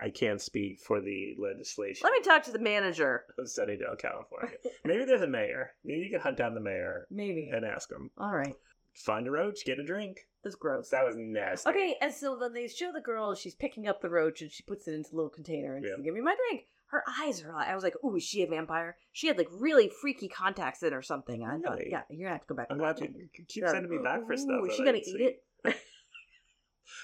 I 0.00 0.10
can't 0.10 0.40
speak 0.40 0.80
for 0.80 1.00
the 1.00 1.34
legislation. 1.38 2.04
Let 2.04 2.12
me 2.12 2.20
talk 2.20 2.44
to 2.44 2.52
the 2.52 2.58
manager. 2.58 3.24
of 3.38 3.46
Sunnydale, 3.46 3.98
California. 3.98 4.56
Maybe 4.84 5.04
there's 5.04 5.22
a 5.22 5.26
mayor. 5.26 5.72
Maybe 5.84 6.00
you 6.00 6.10
can 6.10 6.20
hunt 6.20 6.36
down 6.36 6.54
the 6.54 6.60
mayor 6.60 7.06
Maybe. 7.10 7.50
and 7.52 7.64
ask 7.64 7.90
him. 7.90 8.10
All 8.18 8.32
right. 8.34 8.54
Find 8.94 9.26
a 9.26 9.30
roach, 9.30 9.64
get 9.64 9.78
a 9.78 9.84
drink. 9.84 10.26
That's 10.42 10.56
gross. 10.56 10.88
That 10.90 11.04
was 11.04 11.14
nasty. 11.16 11.70
Okay, 11.70 11.94
and 12.00 12.12
so 12.12 12.36
then 12.40 12.52
they 12.52 12.66
show 12.68 12.90
the 12.92 13.00
girl, 13.00 13.34
she's 13.34 13.54
picking 13.54 13.86
up 13.86 14.00
the 14.00 14.10
roach 14.10 14.40
and 14.42 14.50
she 14.50 14.62
puts 14.64 14.88
it 14.88 14.94
into 14.94 15.10
a 15.12 15.16
little 15.16 15.30
container 15.30 15.76
and 15.76 15.84
Yeah. 15.84 15.92
says, 15.96 16.04
Give 16.04 16.14
me 16.14 16.20
my 16.20 16.34
drink. 16.48 16.66
Her 16.86 17.04
eyes 17.20 17.44
are 17.44 17.54
I 17.54 17.74
was 17.74 17.84
like, 17.84 17.94
Ooh, 18.04 18.16
is 18.16 18.22
she 18.24 18.42
a 18.42 18.46
vampire? 18.46 18.96
She 19.12 19.26
had 19.26 19.36
like 19.36 19.48
really 19.52 19.88
freaky 20.00 20.26
contacts 20.26 20.82
in 20.82 20.94
or 20.94 21.02
something. 21.02 21.44
I 21.44 21.58
thought, 21.58 21.78
yeah, 21.86 22.02
you're 22.08 22.28
gonna 22.28 22.38
have 22.38 22.46
to 22.46 22.54
go 22.54 22.56
back. 22.56 22.68
I'm 22.70 22.78
glad 22.78 22.98
you 23.00 23.28
keep 23.46 23.64
sending 23.66 23.90
me 23.90 23.98
back 24.02 24.26
for 24.26 24.36
stuff. 24.36 24.62
Is 24.68 24.74
she 24.74 24.84
gonna 24.84 24.98
eat 24.98 25.04
see. 25.04 25.22
it? 25.22 25.42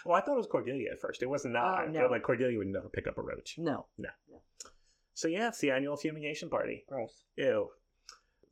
Well, 0.05 0.17
I 0.17 0.21
thought 0.21 0.35
it 0.35 0.39
was 0.39 0.47
Cordelia 0.47 0.91
at 0.93 1.01
first. 1.01 1.23
It 1.23 1.29
was 1.29 1.45
not. 1.45 1.89
Oh, 1.89 1.91
no. 1.91 2.07
Like 2.07 2.23
Cordelia 2.23 2.59
would 2.59 2.67
never 2.69 2.89
pick 2.89 3.07
up 3.07 3.19
a 3.19 3.23
roach. 3.23 3.57
No. 3.59 3.87
No. 3.99 4.11
So 5.15 5.29
yeah, 5.29 5.49
it's 5.49 5.59
the 5.59 5.71
annual 5.71 5.97
fumigation 5.97 6.51
party. 6.51 6.85
Gross. 6.89 7.25
Ew. 7.37 7.71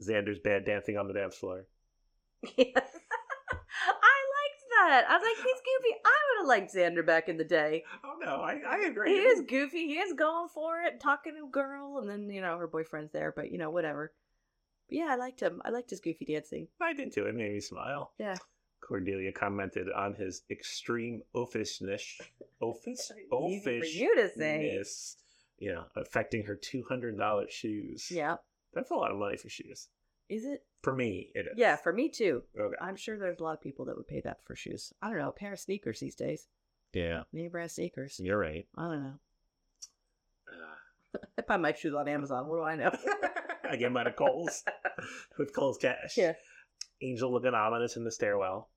Xander's 0.03 0.39
bad 0.39 0.65
dancing 0.65 0.97
on 0.97 1.09
the 1.09 1.15
dance 1.15 1.37
floor. 1.37 1.67
Yes. 2.57 2.75
I 2.77 4.17
liked 4.37 4.63
that. 4.79 5.05
I 5.09 5.15
was 5.15 5.23
like, 5.23 5.37
he's 5.37 5.61
goofy. 5.61 5.97
I 6.05 6.09
would 6.09 6.39
have 6.41 6.47
liked 6.47 6.75
Xander 6.75 7.07
back 7.07 7.29
in 7.29 7.37
the 7.37 7.45
day. 7.45 7.85
Oh 8.05 8.15
no, 8.21 8.37
I, 8.37 8.61
I 8.67 8.87
agree. 8.87 9.13
He 9.13 9.21
is 9.21 9.43
goofy. 9.49 9.87
He 9.87 9.99
is 9.99 10.13
going 10.15 10.49
for 10.49 10.81
it, 10.83 11.01
talking 11.01 11.35
to 11.35 11.47
a 11.47 11.51
girl, 11.51 11.99
and 11.99 12.09
then, 12.09 12.31
you 12.31 12.41
know, 12.41 12.59
her 12.59 12.67
boyfriend's 12.67 13.13
there, 13.13 13.33
but, 13.35 13.51
you 13.51 13.59
know, 13.59 13.71
whatever. 13.71 14.13
But 14.89 14.99
yeah, 14.99 15.09
I 15.11 15.17
liked 15.17 15.41
him. 15.41 15.63
I 15.65 15.71
liked 15.71 15.91
his 15.91 16.01
goofy 16.01 16.25
dancing. 16.25 16.69
I 16.81 16.93
did 16.93 17.13
too. 17.13 17.27
It 17.27 17.35
made 17.35 17.53
me 17.53 17.61
smile. 17.61 18.13
Yeah. 18.19 18.37
Cordelia 18.83 19.33
commented 19.33 19.89
on 19.93 20.15
his 20.15 20.43
extreme 20.51 21.23
oafishness, 21.35 22.21
oafish, 22.61 23.09
for 23.31 23.51
you 23.85 24.15
to 24.17 24.29
say. 24.37 24.83
know, 25.61 25.85
affecting 25.97 26.45
her 26.45 26.57
two 26.57 26.85
hundred 26.89 27.17
dollars 27.17 27.53
shoes. 27.53 28.11
Yeah. 28.11 28.37
that's 28.75 28.91
a 28.91 28.95
lot 28.95 29.11
of 29.11 29.19
money 29.19 29.37
for 29.37 29.49
shoes. 29.49 29.89
Is 30.29 30.45
it? 30.45 30.65
For 30.83 30.95
me, 30.95 31.31
it 31.35 31.47
is. 31.47 31.55
Yeah, 31.57 31.77
for 31.77 31.93
me 31.93 32.09
too. 32.09 32.43
Okay. 32.59 32.75
I'm 32.81 32.97
sure 32.97 33.19
there's 33.19 33.39
a 33.39 33.43
lot 33.43 33.53
of 33.55 33.61
people 33.61 33.85
that 33.87 33.97
would 33.97 34.09
pay 34.09 34.21
that 34.23 34.43
for 34.45 34.57
shoes. 34.57 34.93
I 35.01 35.09
don't 35.11 35.19
know, 35.19 35.29
a 35.29 35.33
pair 35.33 35.53
of 35.53 35.61
sneakers 35.61 36.01
these 36.01 36.15
days. 36.17 36.49
Yeah, 36.93 37.23
Name 37.33 37.51
brand 37.51 37.71
sneakers. 37.71 38.21
you're 38.23 38.39
right. 38.39 38.67
I 38.77 38.83
don't 38.83 39.03
know. 39.03 39.15
Uh, 41.15 41.19
I 41.39 41.43
buy 41.43 41.57
my 41.59 41.73
shoes 41.73 41.95
on 41.95 42.09
Amazon. 42.09 42.47
What 42.49 42.57
do 42.57 42.63
I 42.63 42.77
know? 42.77 42.91
I 43.71 43.77
get 43.77 43.93
mine 43.93 44.07
at 44.07 44.17
Kohl's 44.17 44.65
with 45.39 45.55
Kohl's 45.55 45.79
cash. 45.79 46.17
yeah, 46.17 46.33
Angel 47.03 47.33
looking 47.33 47.55
ominous 47.55 47.97
in 47.97 48.05
the 48.05 48.13
stairwell. 48.13 48.71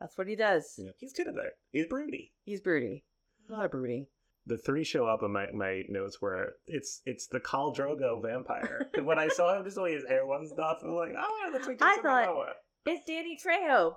that's 0.00 0.16
what 0.16 0.28
he 0.28 0.36
does. 0.36 0.78
He's 0.98 1.12
good 1.12 1.28
at 1.28 1.34
that. 1.34 1.52
He's 1.72 1.86
broody. 1.86 2.32
He's 2.44 2.60
broody. 2.60 3.04
A 3.48 3.52
lot 3.52 3.64
of 3.64 3.70
brooding. 3.72 4.06
the 4.46 4.56
three 4.56 4.84
show 4.84 5.06
up 5.06 5.22
in 5.22 5.32
my, 5.32 5.46
my 5.52 5.82
notes 5.88 6.18
where 6.20 6.54
it's 6.66 7.02
it's 7.04 7.26
the 7.26 7.40
Khal 7.40 7.74
Drogo 7.76 8.22
vampire. 8.22 8.88
And 8.94 9.04
when 9.10 9.18
I 9.18 9.28
saw 9.28 9.56
him, 9.56 9.64
just 9.64 9.76
the 9.76 9.82
way 9.82 9.92
his 9.94 10.06
hair 10.06 10.24
was 10.26 10.50
stuff, 10.52 10.78
I'm 10.82 10.94
like, 10.94 11.12
oh, 11.18 11.50
that's 11.52 11.66
like 11.66 11.82
I 11.82 11.96
thought-. 11.96 12.56
It's 12.86 13.04
Danny 13.04 13.36
Trejo. 13.44 13.96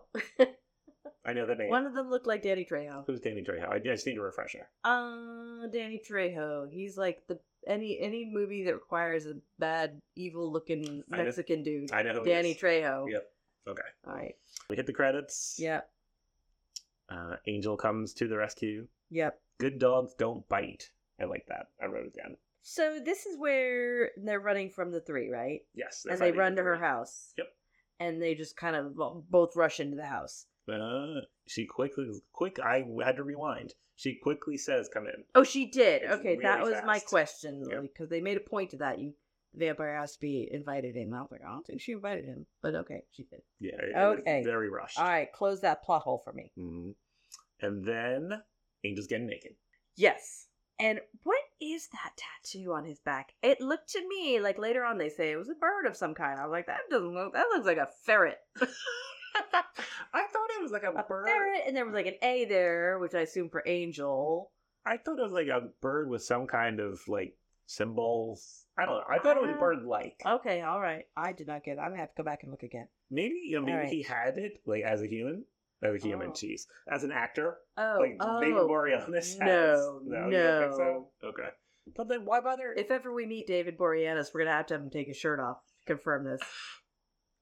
I 1.26 1.32
know 1.34 1.46
the 1.46 1.56
name. 1.56 1.70
One 1.70 1.86
of 1.86 1.94
them 1.94 2.10
looked 2.10 2.28
like 2.28 2.44
Danny 2.44 2.66
Trejo. 2.70 3.06
Who's 3.08 3.22
Danny 3.22 3.44
Trejo? 3.44 3.70
I 3.70 3.80
just 3.80 4.06
need 4.06 4.18
a 4.18 4.22
refresher. 4.22 4.68
Uh, 4.84 5.68
Danny 5.72 6.02
Trejo. 6.06 6.70
He's 6.70 6.98
like 6.98 7.20
the 7.28 7.40
any 7.66 7.98
any 8.02 8.30
movie 8.30 8.66
that 8.66 8.74
requires 8.74 9.26
a 9.26 9.36
bad, 9.60 10.00
evil 10.16 10.52
looking 10.52 11.04
I 11.12 11.18
know- 11.18 11.24
Mexican 11.26 11.64
dude. 11.64 11.92
I 11.94 12.04
know 12.04 12.24
Danny. 12.24 12.56
Trejo. 12.56 13.10
Yep. 13.10 13.24
Okay. 13.68 13.82
All 14.08 14.14
right. 14.14 14.36
We 14.70 14.76
hit 14.76 14.86
the 14.88 14.94
credits. 14.94 15.56
Yep. 15.60 15.90
Uh, 17.10 17.36
Angel 17.48 17.78
comes 17.78 18.14
to 18.16 18.28
the 18.28 18.38
rescue. 18.38 18.88
Yep. 19.12 19.40
Good 19.60 19.80
dogs 19.80 20.14
don't 20.18 20.48
bite. 20.50 20.90
I 21.22 21.26
like 21.26 21.46
that. 21.48 21.68
I 21.82 21.86
wrote 21.86 22.08
it 22.08 22.16
down. 22.16 22.38
So 22.64 23.00
this 23.04 23.26
is 23.26 23.38
where 23.38 24.12
they're 24.18 24.40
running 24.40 24.70
from 24.70 24.92
the 24.92 25.02
three, 25.02 25.30
right? 25.30 25.62
Yes. 25.76 26.06
and 26.10 26.20
they 26.20 26.32
run 26.32 26.56
to 26.56 26.64
her 26.64 26.78
house. 26.78 27.34
Yep. 27.38 27.48
And 28.00 28.22
they 28.22 28.36
just 28.36 28.58
kind 28.58 28.76
of 28.76 28.96
both 29.30 29.56
rush 29.56 29.80
into 29.80 29.96
the 29.98 30.06
house. 30.06 30.46
Uh, 30.72 31.22
she 31.46 31.66
quickly, 31.66 32.08
quick. 32.32 32.58
I 32.60 32.84
had 33.04 33.18
to 33.18 33.24
rewind. 33.24 33.74
She 33.96 34.16
quickly 34.16 34.58
says, 34.58 34.90
"Come 34.92 35.06
in." 35.08 35.24
Oh, 35.36 35.44
she 35.44 35.66
did. 35.70 36.02
It's 36.04 36.12
okay, 36.14 36.38
that 36.42 36.60
really 36.60 36.72
was 36.72 36.82
my 36.86 36.96
fast. 36.96 37.08
question 37.08 37.66
Yep. 37.70 37.82
because 37.84 38.10
they 38.10 38.22
made 38.22 38.38
a 38.38 38.40
point 38.40 38.72
to 38.72 38.78
that. 38.78 38.98
You, 38.98 39.14
vampire 39.56 39.96
has 39.98 40.14
to 40.14 40.20
be 40.22 40.48
invited 40.52 40.96
in. 40.96 41.14
I 41.14 41.22
was 41.22 41.32
like, 41.32 41.42
I 41.46 41.52
don't 41.52 41.66
think 41.66 41.82
she 41.82 41.92
invited 41.94 42.26
him, 42.26 42.46
but 42.62 42.76
okay, 42.76 43.04
she 43.12 43.24
did. 43.24 43.42
Yeah. 43.60 43.76
it- 43.78 43.90
it 43.90 43.96
was 43.96 44.20
Okay. 44.20 44.44
very 44.44 44.70
rushed. 44.70 45.00
All 45.00 45.06
right, 45.08 45.32
close 45.32 45.62
that 45.62 45.84
plot 45.84 46.02
hole 46.04 46.22
for 46.24 46.34
me. 46.34 46.52
hmm 46.56 46.92
And 47.62 47.84
then 47.86 48.42
Angel's 48.84 49.08
getting 49.08 49.28
naked. 49.28 49.56
Yes. 49.96 50.48
And 50.80 51.00
what 51.22 51.40
is 51.62 51.88
that 51.90 52.14
tattoo 52.18 52.74
on 52.74 52.84
his 52.84 53.00
back? 53.00 53.34
It 53.44 53.62
looked 53.62 53.90
to 53.92 54.08
me 54.08 54.40
like 54.40 54.58
later 54.58 54.84
on 54.84 54.98
they 54.98 55.10
say 55.10 55.32
it 55.32 55.38
was 55.38 55.50
a 55.50 55.54
bird 55.56 55.86
of 55.86 55.96
some 55.96 56.16
kind. 56.16 56.40
I 56.40 56.46
was 56.46 56.52
like, 56.52 56.66
that 56.66 56.80
doesn't 56.90 57.14
look. 57.14 57.34
That 57.34 57.46
looks 57.54 57.66
like 57.68 57.78
a 57.78 57.88
ferret. 58.06 58.40
I 60.14 60.28
thought 60.32 60.50
it 60.58 60.62
was 60.62 60.72
like 60.72 60.84
a, 60.84 60.92
A 60.92 61.04
bird. 61.04 61.28
ferret, 61.28 61.62
and 61.68 61.76
there 61.76 61.86
was 61.86 61.94
like 61.94 62.06
an 62.06 62.18
A 62.22 62.46
there, 62.46 63.00
which 63.00 63.14
I 63.16 63.22
assume 63.22 63.50
for 63.50 63.64
angel. 63.66 64.52
I 64.86 64.98
thought 64.98 65.20
it 65.20 65.24
was 65.24 65.32
like 65.32 65.48
a 65.48 65.70
bird 65.82 66.10
with 66.10 66.24
some 66.24 66.46
kind 66.48 66.80
of 66.80 67.00
like 67.08 67.36
symbols. 67.66 68.66
I 68.78 68.86
don't 68.86 68.96
know. 68.96 69.04
I 69.10 69.20
thought 69.20 69.38
it 69.38 69.42
was 69.44 69.52
Ah. 69.56 69.60
bird 69.60 69.84
like. 69.86 70.22
Okay, 70.26 70.62
all 70.62 70.80
right. 70.82 71.06
I 71.16 71.32
did 71.34 71.48
not 71.48 71.64
get. 71.64 71.78
it. 71.78 71.80
I'm 71.80 71.90
gonna 71.90 72.00
have 72.02 72.10
to 72.16 72.22
go 72.22 72.26
back 72.26 72.44
and 72.44 72.52
look 72.52 72.64
again. 72.64 72.88
Maybe 73.12 73.36
you 73.46 73.60
know, 73.60 73.66
maybe 73.66 73.74
Alright. 73.78 73.90
he 73.92 74.02
had 74.04 74.38
it 74.38 74.62
like 74.66 74.84
as 74.84 75.02
a 75.02 75.08
human. 75.08 75.46
As 75.84 75.96
a 76.02 76.08
human, 76.08 76.30
Oh. 76.30 76.56
As 76.90 77.04
an 77.04 77.12
actor, 77.12 77.58
Oh, 77.76 77.98
like 78.00 78.16
oh, 78.22 78.40
David 78.40 78.62
Boreanaz 78.62 79.14
has. 79.14 79.38
no, 79.38 80.00
no, 80.06 80.26
you 80.28 80.32
don't 80.32 80.62
think 80.62 80.72
no. 80.72 80.78
so? 81.22 81.28
Okay. 81.28 81.50
But 81.98 82.08
then 82.08 82.24
why 82.24 82.40
bother? 82.40 82.74
If 82.74 82.90
ever 82.90 83.14
we 83.14 83.26
meet 83.26 83.48
David 83.48 83.78
Boreanaz, 83.78 84.34
we're 84.34 84.46
gonna 84.46 84.56
have 84.56 84.68
to 84.68 84.76
have 84.76 84.82
him 84.84 84.90
take 84.90 85.08
his 85.08 85.18
shirt 85.18 85.42
off. 85.42 85.58
to 85.86 85.94
Confirm 85.96 86.24
this. 86.24 86.42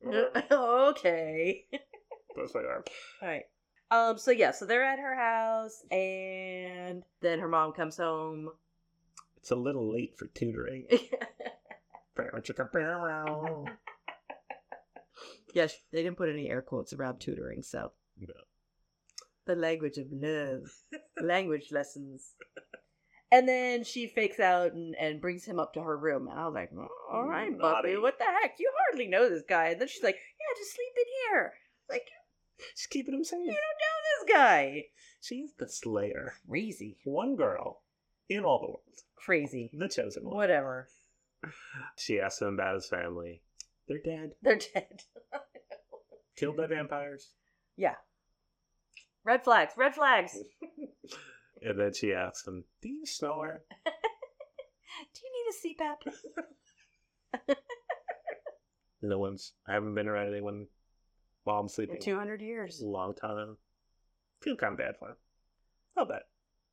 okay. 0.51 1.65
That's 2.35 2.55
my 2.55 2.61
arm. 2.61 2.83
All 3.21 3.27
right. 3.27 3.43
Um. 3.91 4.17
So 4.17 4.31
yeah. 4.31 4.51
So 4.51 4.65
they're 4.65 4.83
at 4.85 4.99
her 4.99 5.15
house, 5.15 5.83
and 5.91 7.03
then 7.21 7.39
her 7.39 7.47
mom 7.47 7.73
comes 7.73 7.97
home. 7.97 8.49
It's 9.41 9.51
a 9.51 9.55
little 9.55 9.91
late 9.91 10.15
for 10.17 10.27
tutoring. 10.27 10.86
yes, 15.55 15.75
they 15.91 16.03
didn't 16.03 16.17
put 16.17 16.29
any 16.29 16.50
air 16.50 16.62
quotes 16.62 16.93
around 16.93 17.19
tutoring, 17.19 17.63
so 17.63 17.91
No. 18.19 18.33
the 19.45 19.55
language 19.55 19.98
of 19.98 20.07
love, 20.12 20.71
language 21.21 21.69
lessons. 21.71 22.33
And 23.31 23.48
then 23.48 23.83
she 23.86 24.07
fakes 24.07 24.39
out 24.41 24.74
and, 24.74 24.93
and 25.00 25.21
brings 25.21 25.45
him 25.45 25.57
up 25.60 25.74
to 25.74 25.81
her 25.81 25.98
room, 25.98 26.27
and 26.27 26.38
I 26.39 26.45
was 26.45 26.53
like, 26.53 26.69
"Oh, 26.77 26.88
"All 27.12 27.25
right, 27.25 27.50
Naughty. 27.50 27.89
Buffy, 27.93 27.98
what 27.98 28.17
the 28.17 28.25
heck? 28.25 28.55
You 28.60 28.69
hardly 28.86 29.07
know 29.07 29.29
this 29.29 29.43
guy." 29.48 29.69
And 29.69 29.79
then 29.81 29.88
she's 29.88 30.03
like, 30.03 30.15
"Yeah, 30.15 30.57
just 30.60 30.75
sleep 30.75 30.93
in 30.98 31.05
here." 31.29 31.53
Like, 31.89 32.03
She's 32.75 32.88
keeping 32.88 33.13
him 33.15 33.24
safe. 33.24 33.39
you 33.39 33.45
don't 33.45 33.55
know 33.55 34.25
this 34.27 34.36
guy. 34.36 34.83
She's 35.21 35.53
the 35.57 35.67
Slayer. 35.67 36.33
Crazy, 36.48 36.98
One 37.05 37.36
girl 37.36 37.81
in 38.38 38.43
all 38.45 38.59
the 38.59 38.67
world. 38.67 38.81
crazy. 39.15 39.69
The 39.73 39.88
chosen 39.88 40.23
one. 40.25 40.35
Whatever. 40.35 40.88
She 41.97 42.19
asks 42.19 42.41
him 42.41 42.50
about 42.55 42.75
his 42.75 42.88
family. 42.88 43.41
They're 43.88 44.01
dead. 44.03 44.31
They're 44.41 44.59
dead. 44.73 45.01
Killed 46.38 46.57
by 46.57 46.67
vampires. 46.67 47.31
yeah. 47.75 47.95
Red 49.23 49.43
flags. 49.43 49.73
Red 49.77 49.95
flags. 49.95 50.38
And 51.63 51.79
then 51.79 51.93
she 51.93 52.11
asks 52.11 52.47
him, 52.47 52.63
Do 52.81 52.89
you 52.89 53.05
snore? 53.05 53.61
Do 53.85 55.21
you 55.23 55.75
need 55.75 55.77
a 55.77 55.83
CPAP? 55.83 57.55
No 59.03 59.19
one's. 59.19 59.53
I 59.67 59.73
haven't 59.73 59.93
been 59.93 60.07
around 60.07 60.29
anyone 60.31 60.65
while 61.43 61.59
I'm 61.59 61.69
sleeping. 61.69 61.97
In 61.97 62.01
200 62.01 62.41
years. 62.41 62.81
long 62.83 63.13
time. 63.13 63.57
Feel 64.41 64.55
kind 64.55 64.73
of 64.73 64.79
bad 64.79 64.95
for 64.97 65.09
him. 65.09 65.15
Not 65.95 66.09
bad. 66.09 66.21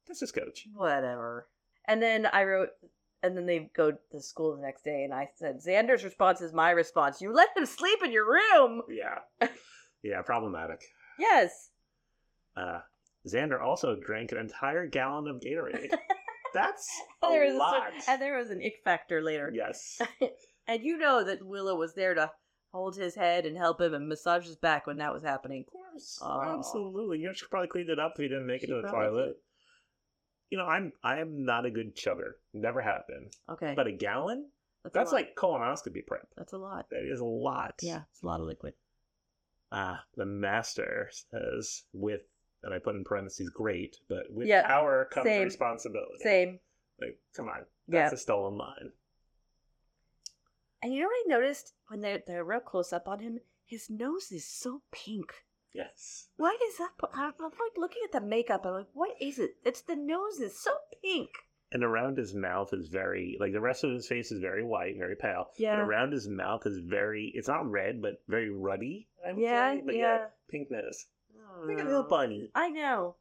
That's 0.09 0.21
his 0.21 0.33
coach. 0.33 0.67
Whatever. 0.75 1.47
And 1.87 2.03
then 2.03 2.27
I 2.33 2.45
wrote, 2.45 2.71
and 3.23 3.37
then 3.37 3.47
they 3.47 3.71
go 3.77 3.93
to 3.93 4.21
school 4.21 4.57
the 4.57 4.62
next 4.62 4.85
day, 4.85 5.05
and 5.05 5.12
I 5.15 5.29
said, 5.37 5.61
Xander's 5.65 6.05
response 6.05 6.41
is 6.41 6.53
my 6.53 6.71
response. 6.71 7.21
You 7.21 7.33
let 7.33 7.57
him 7.57 7.67
sleep 7.67 7.99
in 8.05 8.11
your 8.12 8.27
room. 8.31 8.83
Yeah. 8.88 9.19
yeah, 10.03 10.23
problematic. 10.23 10.81
Yes. 11.19 11.71
Uh, 12.57 12.81
Xander 13.27 13.61
also 13.62 13.97
drank 13.97 14.33
an 14.33 14.38
entire 14.38 14.87
gallon 14.87 15.29
of 15.29 15.41
Gatorade. 15.41 15.91
That's 16.55 16.88
a 17.23 17.29
there 17.29 17.45
was 17.45 17.55
a 17.55 17.59
lot. 17.59 17.83
cer- 18.00 18.12
and 18.12 18.23
there 18.23 18.38
was 18.38 18.50
an 18.50 18.62
ick 18.65 18.77
factor 18.85 19.23
later. 19.23 19.53
yes. 19.55 20.00
And 20.71 20.83
you 20.85 20.99
know 20.99 21.25
that 21.25 21.43
Willow 21.47 21.77
was 21.77 21.95
there 21.95 22.12
to 22.12 22.31
hold 22.73 22.95
his 22.95 23.15
head 23.15 23.47
and 23.47 23.57
help 23.57 23.81
him 23.81 23.95
and 23.95 24.07
massage 24.07 24.47
his 24.47 24.57
back 24.57 24.87
when 24.87 24.99
that 24.99 25.15
was 25.15 25.23
happening. 25.23 25.65
Of 25.67 25.73
course. 25.73 26.21
Absolutely. 26.59 27.21
You 27.21 27.29
know, 27.29 27.33
she 27.33 27.47
probably 27.50 27.69
cleaned 27.69 27.88
it 27.88 27.99
up 27.99 28.12
if 28.17 28.23
he 28.23 28.29
didn't 28.29 28.47
make 28.47 28.62
it 28.62 28.67
to 28.67 28.83
the 28.83 28.88
toilet. 28.88 29.27
did. 29.29 29.35
You 30.50 30.59
know, 30.59 30.64
I'm 30.64 30.93
I 31.02 31.21
am 31.21 31.45
not 31.45 31.67
a 31.67 31.71
good 31.71 31.95
chugger. 31.97 32.33
Never 32.55 32.81
have 32.81 33.02
been. 33.07 33.31
Okay. 33.50 33.75
But 33.76 33.87
a 33.87 33.93
gallon? 33.93 34.47
that's 34.83 34.95
That's 34.95 35.12
lot. 35.12 35.19
like 35.19 35.35
colonoscopy 35.37 36.07
prep. 36.07 36.28
That's 36.37 36.52
a 36.52 36.59
lot. 36.59 36.87
That 36.90 37.05
is 37.11 37.21
a 37.21 37.25
lot. 37.25 37.75
Yeah, 37.83 38.02
it's 38.11 38.23
a 38.23 38.26
lot 38.26 38.40
of 38.40 38.47
liquid. 38.47 38.75
Ah, 39.71 40.02
the 40.17 40.25
master 40.25 41.11
says 41.31 41.85
with 41.93 42.23
and 42.62 42.75
I 42.75 42.78
put 42.78 42.97
in 42.97 43.05
parentheses 43.05 43.50
great, 43.50 43.97
but 44.09 44.25
with 44.31 44.49
Yeah, 44.49 44.67
comes 45.11 45.25
same. 45.26 45.45
responsibility. 45.45 46.19
Same. 46.23 46.59
Like, 47.00 47.19
come 47.37 47.49
on. 47.49 47.64
Yeah. 47.87 48.02
That's 48.02 48.14
a 48.14 48.17
stolen 48.17 48.57
line. 48.59 48.93
And 50.83 50.93
you 50.95 51.00
know 51.00 51.07
what 51.07 51.25
I 51.26 51.28
noticed 51.28 51.75
when 51.88 52.00
they're 52.00 52.23
they're 52.26 52.45
real 52.45 52.61
close 52.61 52.93
up 52.93 53.09
on 53.09 53.21
him? 53.21 53.38
His 53.64 53.90
nose 53.90 54.33
is 54.33 54.47
so 54.47 54.83
pink. 54.90 55.33
Yes. 55.73 56.29
Why 56.37 56.57
is 56.69 56.79
that? 56.79 56.91
I'm 57.15 57.33
I'm, 57.39 57.43
like 57.45 57.77
looking 57.77 58.03
at 58.05 58.13
the 58.13 58.27
makeup. 58.27 58.65
I'm 58.65 58.73
like, 58.73 58.87
what 58.95 59.11
is 59.21 59.39
it? 59.39 59.53
It's 59.65 59.83
the 59.83 59.97
nose 59.97 60.39
is 60.41 60.59
so 60.59 60.73
pink. 61.03 61.31
And 61.71 61.85
around 61.85 62.17
his 62.17 62.35
mouth 62.35 62.71
is 62.73 62.89
very 62.89 63.37
like 63.39 63.53
the 63.53 63.61
rest 63.61 63.85
of 63.85 63.91
his 63.93 64.07
face 64.09 64.33
is 64.33 64.41
very 64.41 64.65
white, 64.65 64.97
very 64.99 65.17
pale. 65.17 65.49
Yeah. 65.59 65.77
But 65.77 65.83
around 65.83 66.13
his 66.13 66.27
mouth 66.29 66.63
is 66.67 66.79
very 66.79 67.31
it's 67.35 67.49
not 67.49 67.71
red, 67.71 68.01
but 68.01 68.15
very 68.29 68.51
ruddy. 68.51 69.09
I 69.27 69.33
would 69.35 69.43
Yeah, 69.43 69.75
say. 69.75 69.83
But 69.85 69.97
yeah. 69.97 70.19
Oh, 70.23 70.27
pink 70.51 70.71
nose. 70.71 71.07
Oh, 71.39 71.67
Like 71.67 71.81
a 71.81 71.85
little 71.87 72.05
bunny. 72.09 72.51
I 72.55 72.71
know. 72.71 73.17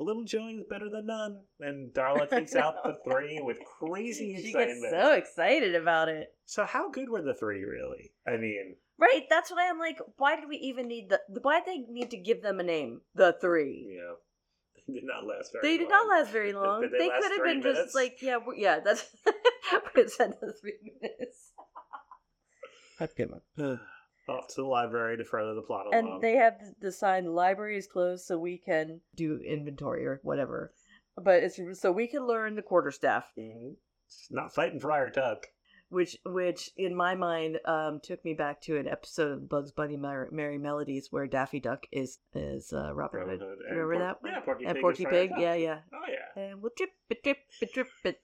A 0.00 0.04
little 0.04 0.22
joy 0.24 0.50
is 0.58 0.64
better 0.70 0.88
than 0.90 1.06
none. 1.06 1.40
And 1.60 1.92
Darla 1.92 2.28
takes 2.30 2.54
out 2.54 2.84
the 2.84 2.98
three 3.10 3.40
with 3.42 3.58
crazy 3.80 4.36
She 4.36 4.48
excitement. 4.50 4.82
gets 4.82 4.90
so 4.92 5.12
excited 5.14 5.74
about 5.74 6.08
it. 6.08 6.34
So 6.44 6.64
how 6.64 6.90
good 6.90 7.08
were 7.08 7.22
the 7.22 7.34
three 7.34 7.64
really? 7.64 8.12
I 8.26 8.36
mean, 8.36 8.76
Right. 8.98 9.24
That's 9.30 9.50
why 9.50 9.68
I'm 9.70 9.78
like, 9.78 9.98
why 10.16 10.36
did 10.36 10.48
we 10.48 10.56
even 10.56 10.88
need 10.88 11.08
the? 11.10 11.20
Why 11.42 11.60
did 11.60 11.66
they 11.66 11.92
need 11.92 12.10
to 12.10 12.16
give 12.16 12.42
them 12.42 12.58
a 12.60 12.64
name? 12.64 13.02
The 13.14 13.36
three. 13.40 13.96
Yeah, 13.96 14.14
they 14.86 14.94
did 14.94 15.04
not 15.04 15.24
last 15.24 15.52
very 15.52 15.62
They 15.62 15.78
did 15.78 15.88
long. 15.90 16.08
not 16.08 16.18
last 16.18 16.30
very 16.32 16.52
long. 16.64 16.80
Did 16.82 16.92
they 16.92 16.98
they 16.98 17.08
could 17.08 17.32
have 17.32 17.44
been 17.44 17.58
minutes? 17.60 17.78
just 17.84 17.94
like, 17.94 18.18
yeah, 18.20 18.38
we 18.44 18.60
yeah. 18.62 18.80
That's 18.80 19.06
percent 19.94 20.34
of 20.42 20.58
three 20.60 20.78
minutes. 21.00 21.52
That's 22.98 23.12
a 23.12 23.16
good 23.16 23.30
one. 23.56 23.80
off 24.28 24.48
to 24.48 24.54
the 24.62 24.66
library 24.66 25.16
to 25.16 25.24
further 25.24 25.54
the 25.54 25.62
plot 25.62 25.86
along. 25.86 25.94
and 26.14 26.20
they 26.22 26.34
have 26.36 26.58
the- 26.58 26.74
the 26.80 26.92
sign 26.92 27.24
"The 27.24 27.30
library 27.30 27.76
is 27.78 27.86
closed," 27.86 28.24
so 28.26 28.36
we 28.38 28.58
can 28.58 29.00
do 29.14 29.38
inventory 29.46 30.04
or 30.06 30.20
whatever. 30.24 30.72
But 31.16 31.42
it's 31.44 31.60
so 31.80 31.92
we 31.92 32.08
can 32.08 32.26
learn 32.26 32.56
the 32.56 32.62
quarterstaff, 32.62 33.32
Mhm. 33.38 33.76
It's 34.06 34.26
not 34.30 34.52
fighting 34.54 34.80
Friar 34.80 35.10
Tuck. 35.10 35.46
Which 35.90 36.18
which 36.26 36.70
in 36.76 36.94
my 36.94 37.14
mind 37.14 37.60
um, 37.64 38.00
took 38.02 38.22
me 38.22 38.34
back 38.34 38.60
to 38.62 38.76
an 38.76 38.86
episode 38.86 39.32
of 39.32 39.48
Bugs 39.48 39.72
Bunny 39.72 39.96
Mer- 39.96 40.28
Merrie 40.30 40.60
Melodies 40.60 41.08
where 41.10 41.26
Daffy 41.26 41.60
Duck 41.60 41.86
is 41.90 42.18
is 42.34 42.72
uh, 42.74 42.92
Robin 42.94 43.20
Hood. 43.26 43.40
Remember 43.70 43.94
Por- 43.94 44.02
that 44.02 44.22
one? 44.22 44.32
Yeah, 44.32 44.40
Porky 44.40 44.64
and 44.66 44.74
Pig. 44.74 44.82
Porky 44.82 45.06
Pig, 45.06 45.30
yeah, 45.38 45.54
yeah. 45.54 45.78
Oh 45.94 46.04
yeah. 46.06 46.42
And 46.42 46.60
we'll 46.62 46.72
trip 46.76 46.90
it, 47.08 47.22
trip 47.24 47.38
it, 47.62 47.72
trip 47.72 47.88
it, 48.04 48.20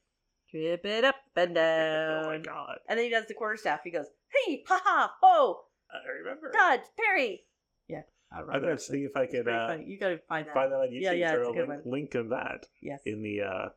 trip 0.50 0.84
it 0.84 1.04
up 1.04 1.14
and 1.36 1.54
down. 1.54 2.24
oh 2.26 2.28
my 2.28 2.38
god. 2.38 2.78
And 2.86 2.98
then 2.98 3.04
he 3.06 3.10
does 3.10 3.26
the 3.28 3.34
quarterstaff. 3.34 3.80
He 3.82 3.90
goes, 3.90 4.06
"Hey, 4.28 4.62
ha 4.68 4.80
ha, 4.84 5.12
ho, 5.22 5.60
I 5.90 6.18
remember. 6.22 6.50
dodge, 6.52 6.80
parry." 7.00 7.44
Yeah, 7.88 8.02
I 8.30 8.40
I'm 8.40 8.60
gonna 8.60 8.78
see 8.78 9.04
if 9.04 9.16
I 9.16 9.24
can 9.26 9.48
uh. 9.48 9.78
You 9.86 9.98
gotta 9.98 10.20
find 10.28 10.46
that. 10.46 10.52
find 10.54 10.70
that 10.70 10.76
on 10.76 10.88
YouTube. 10.88 11.00
Yeah, 11.00 11.12
yeah, 11.12 11.32
Throw 11.32 11.48
it's 11.52 11.58
a 11.60 11.64
a 11.64 11.66
link, 11.66 11.82
link 11.86 12.14
of 12.14 12.28
that 12.28 12.66
Yes. 12.82 13.00
in 13.06 13.22
the 13.22 13.40
uh, 13.40 13.68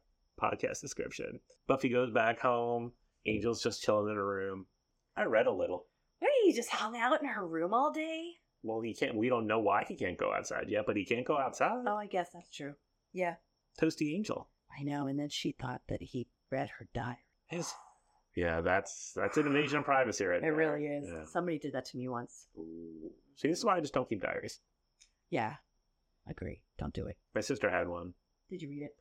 podcast 0.41 0.82
description. 0.82 1.39
Buffy 1.67 1.88
goes 1.88 2.12
back 2.12 2.41
home. 2.41 2.91
Angel's 3.27 3.62
just 3.63 3.81
chilling 3.81 4.10
in 4.10 4.15
her 4.15 4.25
room. 4.25 4.65
I 5.15 5.24
read 5.24 5.48
a 5.48 5.51
little. 5.51 5.86
What, 6.19 6.31
he 6.43 6.53
just 6.53 6.69
hung 6.69 6.98
out 6.98 7.22
in 7.22 7.27
her 7.27 7.46
room 7.46 7.74
all 7.74 7.91
day? 7.91 8.34
Well, 8.63 8.81
he 8.81 8.93
can't. 8.93 9.15
We 9.15 9.29
don't 9.29 9.48
know 9.48 9.60
why 9.60 9.86
he 9.88 9.96
can't 9.96 10.17
go 10.17 10.34
outside 10.34 10.65
yet, 10.69 10.86
but 10.88 10.96
he 10.98 11.05
can't 11.05 11.25
go 11.25 11.38
outside. 11.38 11.84
Oh, 11.88 11.96
I 11.96 12.07
guess 12.07 12.29
that's 12.34 12.50
true. 12.50 12.74
Yeah. 13.13 13.36
Toasty 13.81 14.13
Angel. 14.15 14.50
I 14.77 14.84
know. 14.84 15.07
And 15.07 15.19
then 15.19 15.29
she 15.29 15.51
thought 15.60 15.81
that 15.89 16.01
he 16.01 16.27
read 16.51 16.69
her 16.79 16.88
diary. 16.93 17.17
His. 17.48 17.72
Yeah, 18.36 18.62
that's 18.62 19.13
that's 19.15 19.38
an 19.38 19.48
invasion 19.48 19.79
of 19.79 19.86
privacy 19.86 20.25
right 20.25 20.38
It 20.38 20.41
there. 20.41 20.53
really 20.53 20.86
is. 20.86 21.07
Yeah. 21.07 21.25
Somebody 21.25 21.57
did 21.60 21.74
that 21.74 21.86
to 21.86 21.98
me 21.98 22.07
once. 22.07 22.48
See, 23.36 23.48
this 23.48 23.57
is 23.60 23.65
why 23.65 23.77
I 23.77 23.81
just 23.81 23.93
don't 23.93 24.07
keep 24.07 24.22
diaries. 24.22 24.60
Yeah. 25.29 25.55
Agree. 26.29 26.62
Don't 26.77 26.93
do 26.93 27.07
it. 27.07 27.17
My 27.34 27.41
sister 27.41 27.69
had 27.69 27.88
one. 27.88 28.13
Did 28.50 28.62
you 28.62 28.69
read 28.69 28.84
it? 28.84 28.96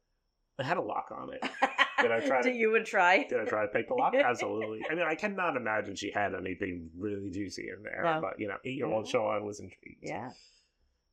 It 0.58 0.64
had 0.64 0.76
a 0.78 0.82
lock 0.82 1.08
on 1.14 1.32
it. 1.34 1.42
Did 2.00 2.12
I 2.12 2.20
try 2.26 2.42
to- 2.42 2.52
you 2.52 2.70
would 2.70 2.84
try? 2.86 3.24
Did 3.24 3.40
I 3.40 3.44
try 3.44 3.62
to 3.62 3.68
pick 3.68 3.88
the 3.88 3.94
lock? 3.94 4.14
Absolutely. 4.24 4.80
I 4.90 4.94
mean, 4.94 5.04
I 5.06 5.14
cannot 5.14 5.56
imagine 5.56 5.96
she 5.96 6.10
had 6.10 6.34
anything 6.34 6.90
really 6.96 7.30
juicy 7.30 7.68
in 7.76 7.82
there. 7.82 8.02
No. 8.04 8.20
But, 8.20 8.38
you 8.40 8.48
know, 8.48 8.56
eight 8.64 8.76
year 8.76 8.86
old 8.86 9.06
Mhm. 9.06 9.10
Sean 9.10 9.44
was 9.46 9.60
intrigued. 9.60 10.00
Yeah. 10.02 10.30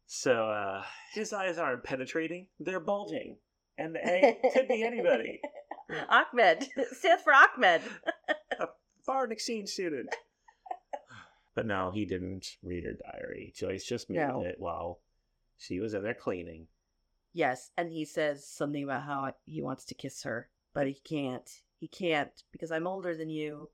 So, 0.06 0.50
uh, 0.50 0.84
his 1.14 1.34
eyes 1.34 1.58
aren't 1.58 1.84
penetrating, 1.84 2.48
they're 2.60 2.80
bulging. 2.80 3.38
And 3.78 3.96
the 3.96 4.36
could 4.54 4.68
be 4.68 4.84
anybody. 4.84 5.42
Ahmed. 6.10 6.68
Stands 6.92 7.24
for 7.24 7.34
Ahmed. 7.34 7.82
A 8.60 8.68
foreign 9.04 9.32
exchange 9.32 9.70
student. 9.70 10.10
But 11.56 11.66
no, 11.66 11.92
he 11.92 12.06
didn't 12.06 12.58
read 12.64 12.84
her 12.84 12.94
diary. 12.94 13.54
Joyce 13.56 13.84
just 13.86 14.10
made 14.10 14.18
No. 14.28 14.44
it 14.44 14.56
while 14.60 15.00
she 15.58 15.80
was 15.80 15.94
in 15.94 16.04
there 16.04 16.14
cleaning. 16.14 16.68
Yes, 17.32 17.72
and 17.78 17.92
he 17.92 18.06
says 18.06 18.48
something 18.48 18.84
about 18.84 19.04
how 19.04 19.34
he 19.46 19.62
wants 19.62 19.86
to 19.86 19.96
kiss 19.96 20.22
her, 20.24 20.50
but 20.74 20.88
he 20.88 20.94
can't. 21.04 21.50
He 21.80 21.88
can't 21.88 22.32
because 22.52 22.72
I'm 22.72 22.88
older 22.88 23.16
than 23.16 23.30
you. 23.30 23.70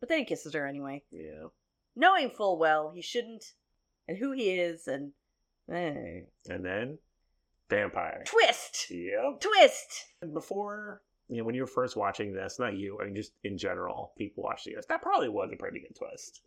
But 0.00 0.08
then 0.08 0.18
he 0.18 0.24
kisses 0.24 0.52
her 0.54 0.66
anyway, 0.66 1.04
Yeah. 1.10 1.46
knowing 1.94 2.30
full 2.30 2.58
well 2.58 2.90
he 2.90 3.02
shouldn't, 3.02 3.44
and 4.08 4.18
who 4.18 4.32
he 4.32 4.50
is, 4.50 4.88
and 4.88 5.12
eh. 5.70 6.22
And 6.48 6.64
then, 6.64 6.98
vampire. 7.70 8.24
twist, 8.26 8.90
Yep. 8.90 9.40
twist. 9.40 10.06
And 10.20 10.34
before, 10.34 11.02
you 11.28 11.38
know, 11.38 11.44
when 11.44 11.54
you 11.54 11.62
were 11.62 11.66
first 11.68 11.96
watching 11.96 12.32
this, 12.32 12.58
not 12.58 12.74
you, 12.76 12.98
I 13.00 13.04
mean, 13.04 13.14
just 13.14 13.32
in 13.44 13.56
general, 13.56 14.12
people 14.18 14.42
watching 14.42 14.74
this, 14.74 14.86
that 14.86 15.02
probably 15.02 15.28
was 15.28 15.50
a 15.52 15.56
pretty 15.56 15.80
good 15.80 15.94
twist. 15.96 16.42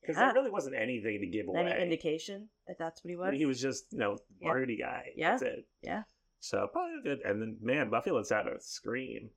Because 0.00 0.16
Yeah. 0.16 0.26
there 0.26 0.34
really 0.34 0.50
wasn't 0.50 0.74
anything 0.76 1.20
to 1.20 1.26
give 1.26 1.48
away. 1.48 1.60
Any 1.72 1.82
indication 1.82 2.48
that 2.66 2.76
that's 2.78 3.02
what 3.04 3.08
he 3.10 3.14
I 3.16 3.18
was? 3.20 3.30
mean, 3.30 3.40
he 3.40 3.46
was 3.46 3.60
just, 3.60 3.92
you 3.92 3.98
know, 3.98 4.18
Yeah. 4.40 4.48
party 4.48 4.76
guy. 4.76 5.12
Yeah. 5.16 5.30
That's 5.32 5.42
it. 5.42 5.68
Yeah. 5.82 6.02
So 6.40 6.68
probably 6.72 7.02
good. 7.02 7.20
And 7.24 7.40
then, 7.40 7.58
man, 7.60 7.88
Buffy 7.90 8.10
lets 8.10 8.30
out 8.32 8.46
a 8.52 8.60
scream. 8.60 9.30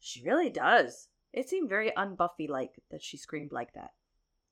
She 0.00 0.22
really 0.24 0.50
does. 0.50 1.08
It 1.32 1.48
seemed 1.48 1.68
very 1.68 1.92
unbuffy 1.96 2.48
like 2.48 2.72
that 2.90 3.02
she 3.02 3.16
screamed 3.16 3.52
like 3.52 3.74
that. 3.74 3.90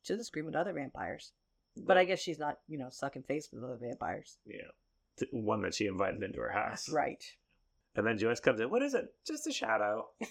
She 0.03 0.13
doesn't 0.13 0.27
scream 0.27 0.47
with 0.47 0.55
other 0.55 0.73
vampires. 0.73 1.33
But 1.77 1.97
I 1.99 2.05
guess 2.05 2.21
she's 2.21 2.39
not, 2.39 2.59
you 2.69 2.79
know, 2.79 2.89
sucking 2.91 3.23
face 3.25 3.49
with 3.53 3.65
other 3.65 3.79
vampires. 3.81 4.39
Yeah. 4.47 4.69
One 5.33 5.63
that 5.63 5.75
she 5.75 5.87
invited 5.87 6.23
into 6.23 6.41
her 6.41 6.51
house. 6.53 6.89
Right. 6.89 7.23
And 7.97 8.07
then 8.07 8.19
Joyce 8.19 8.41
comes 8.41 8.61
in. 8.61 8.71
What 8.71 8.83
is 8.83 8.95
it? 8.95 9.07
Just 9.27 9.47
a 9.47 9.53
shadow. 9.53 10.09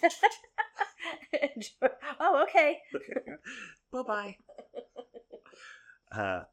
oh, 2.20 2.44
okay. 2.44 2.78
bye 3.92 4.04
bye. 4.04 4.38
Uh, 6.12 6.44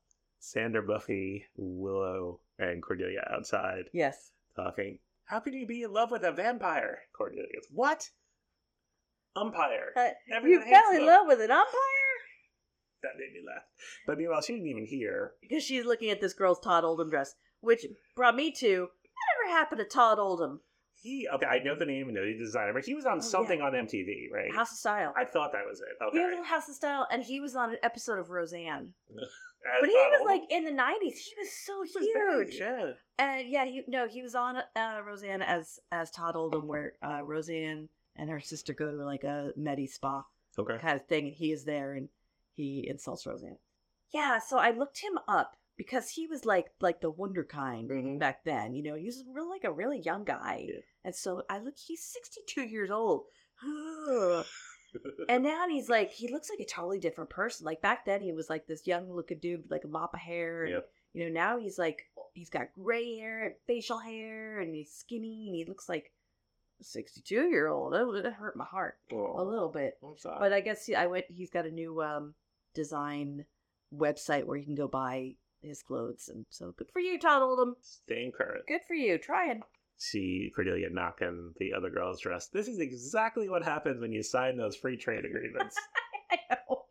Xander, 0.42 0.84
Buffy, 0.86 1.44
Willow, 1.56 2.40
and 2.58 2.82
Cordelia 2.82 3.26
outside 3.32 3.84
Yes. 3.92 4.32
talking. 4.56 4.98
How 5.24 5.40
can 5.40 5.54
you 5.54 5.66
be 5.66 5.82
in 5.82 5.92
love 5.92 6.10
with 6.10 6.22
a 6.24 6.32
vampire? 6.32 6.98
Cordelia 7.16 7.46
goes, 7.54 7.66
What? 7.72 8.10
Umpire. 9.36 9.92
Uh, 9.96 10.10
you 10.46 10.60
fell 10.62 10.90
in 10.94 11.06
love 11.06 11.26
with 11.26 11.40
an 11.40 11.50
umpire? 11.50 12.16
That 13.02 13.12
made 13.18 13.32
me 13.34 13.46
laugh. 13.46 13.62
But 14.06 14.18
meanwhile, 14.18 14.40
she 14.40 14.54
didn't 14.54 14.68
even 14.68 14.86
hear. 14.86 15.32
Because 15.42 15.62
she's 15.62 15.84
looking 15.84 16.10
at 16.10 16.20
this 16.20 16.32
girl's 16.32 16.60
Todd 16.60 16.84
Oldham 16.84 17.10
dress, 17.10 17.34
which 17.60 17.84
brought 18.16 18.34
me 18.36 18.50
to 18.52 18.88
whatever 18.88 19.58
happened 19.58 19.78
to 19.80 19.84
Todd 19.84 20.18
Oldham? 20.18 20.60
He 21.02 21.28
okay, 21.34 21.44
I 21.44 21.58
know 21.62 21.74
the 21.78 21.84
name 21.84 22.06
and 22.06 22.14
know 22.14 22.24
the 22.24 22.38
designer, 22.38 22.72
but 22.72 22.84
he 22.86 22.94
was 22.94 23.04
on 23.04 23.18
Oh, 23.18 23.20
something 23.20 23.60
on 23.60 23.72
MTV, 23.72 24.30
right? 24.32 24.54
House 24.54 24.72
of 24.72 24.78
Style. 24.78 25.12
I 25.14 25.26
thought 25.26 25.52
that 25.52 25.66
was 25.68 25.80
it. 25.80 25.88
He 26.12 26.18
was 26.18 26.28
Okay. 26.32 26.38
on 26.38 26.44
House 26.44 26.66
of 26.70 26.76
Style, 26.76 27.06
and 27.10 27.22
he 27.22 27.40
was 27.40 27.54
on 27.54 27.70
an 27.70 27.76
episode 27.82 28.18
of 28.18 28.30
Roseanne. 28.30 28.94
But 29.80 29.88
he 29.88 29.94
was 29.94 30.20
Oldham. 30.20 30.26
like 30.26 30.42
in 30.50 30.64
the 30.64 30.70
'90s. 30.72 31.00
He 31.00 31.34
was 31.38 31.50
so 31.64 31.82
He 31.84 31.90
was 31.98 32.46
big, 32.46 32.48
huge. 32.52 32.60
yeah. 32.60 32.90
And 33.18 33.48
yeah, 33.48 33.64
he 33.64 33.82
no, 33.88 34.06
he 34.06 34.20
was 34.20 34.34
on 34.34 34.56
uh, 34.76 35.00
Roseanne 35.06 35.40
as 35.40 35.78
as 35.90 36.10
Todd 36.10 36.36
Oldham, 36.36 36.66
where 36.68 36.92
uh, 37.02 37.22
Roseanne 37.24 37.88
and 38.16 38.30
her 38.30 38.40
sister 38.40 38.72
go 38.72 38.90
to 38.90 39.04
like 39.04 39.24
a 39.24 39.52
medi 39.56 39.86
spa 39.86 40.24
Okay. 40.58 40.78
kind 40.78 41.00
of 41.00 41.06
thing, 41.06 41.26
and 41.26 41.34
he 41.34 41.50
is 41.52 41.64
there 41.64 41.94
and 41.94 42.08
he 42.54 42.86
insults 42.88 43.26
Roseanne. 43.26 43.58
Yeah, 44.12 44.38
so 44.38 44.58
I 44.58 44.70
looked 44.70 44.98
him 45.00 45.18
up 45.26 45.56
because 45.76 46.10
he 46.10 46.26
was 46.28 46.44
like 46.44 46.66
like 46.80 47.00
the 47.00 47.10
wonder 47.10 47.42
kind 47.44 47.90
Mhm. 47.90 48.18
back 48.20 48.44
then. 48.44 48.74
You 48.74 48.82
know, 48.84 48.94
he 48.94 49.06
was 49.06 49.24
really 49.32 49.48
like 49.50 49.64
a 49.64 49.72
really 49.72 49.98
young 50.00 50.24
guy, 50.24 50.66
Yeah. 50.68 50.80
and 51.04 51.14
so 51.14 51.42
I 51.50 51.58
look. 51.58 51.74
He's 51.76 52.02
sixty 52.04 52.40
two 52.46 52.62
years 52.62 52.90
old. 52.90 53.24
And 55.28 55.42
now 55.42 55.66
he's 55.68 55.88
like, 55.88 56.12
he 56.12 56.28
looks 56.30 56.48
like 56.48 56.60
a 56.60 56.64
totally 56.64 57.00
different 57.00 57.28
person. 57.28 57.66
Like 57.66 57.82
back 57.82 58.04
then, 58.04 58.20
he 58.20 58.32
was 58.32 58.48
like 58.48 58.68
this 58.68 58.86
young 58.86 59.10
looking 59.10 59.38
dude 59.40 59.62
with 59.62 59.70
like 59.72 59.82
a 59.82 59.88
mop 59.88 60.14
of 60.14 60.20
hair. 60.20 60.62
And, 60.62 60.72
Yep. 60.74 60.88
You 61.14 61.24
know, 61.26 61.32
now 61.32 61.58
he's 61.58 61.78
like, 61.78 62.02
he's 62.32 62.48
got 62.50 62.72
gray 62.78 63.16
hair 63.18 63.44
and 63.46 63.54
facial 63.66 63.98
hair 63.98 64.60
and 64.60 64.72
he's 64.72 64.92
skinny 64.92 65.46
and 65.48 65.56
he 65.56 65.64
looks 65.64 65.88
like 65.88 66.04
a 66.06 66.13
62 66.80 67.34
year 67.48 67.68
old. 67.68 67.92
That 67.92 68.06
would 68.06 68.24
hurt 68.24 68.56
my 68.56 68.64
heart 68.64 68.96
Oh, 69.12 69.40
a 69.40 69.44
little 69.44 69.68
bit. 69.70 69.98
But 70.22 70.52
I 70.52 70.60
guess 70.60 70.86
he, 70.86 70.94
I 70.94 71.06
went, 71.06 71.26
he's 71.28 71.50
got 71.50 71.66
a 71.66 71.70
new 71.70 72.02
um, 72.02 72.34
design 72.74 73.44
website 73.94 74.44
where 74.44 74.56
you 74.56 74.64
can 74.64 74.74
go 74.74 74.88
buy 74.88 75.34
his 75.62 75.82
clothes. 75.82 76.28
And 76.32 76.46
so 76.50 76.72
good 76.76 76.90
for 76.92 77.00
you, 77.00 77.18
Todd 77.18 77.42
Oldham. 77.42 77.76
Staying 77.80 78.32
current. 78.32 78.66
Good 78.66 78.82
for 78.86 78.94
you. 78.94 79.18
Trying. 79.18 79.62
See 79.96 80.52
Cordelia 80.54 80.90
knocking 80.90 81.54
the 81.58 81.72
other 81.72 81.90
girl's 81.90 82.20
dress. 82.20 82.48
This 82.48 82.68
is 82.68 82.80
exactly 82.80 83.48
what 83.48 83.64
happens 83.64 84.00
when 84.00 84.12
you 84.12 84.22
sign 84.22 84.56
those 84.56 84.76
free 84.76 84.96
trade 84.96 85.24
agreements. 85.24 85.76
I 86.30 86.38
know. 86.50 86.82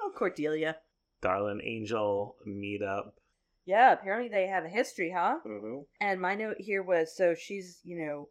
Oh, 0.00 0.12
Cordelia. 0.16 0.76
Darlin 1.20 1.60
Angel 1.64 2.36
meet 2.44 2.82
up. 2.82 3.14
Yeah, 3.64 3.92
apparently 3.92 4.28
they 4.28 4.46
have 4.46 4.64
a 4.64 4.68
history, 4.68 5.12
huh? 5.14 5.38
Mm-hmm. 5.46 5.80
And 6.00 6.20
my 6.20 6.34
note 6.34 6.56
here 6.58 6.82
was 6.82 7.14
so 7.14 7.34
she's, 7.34 7.80
you 7.84 7.98
know, 7.98 8.28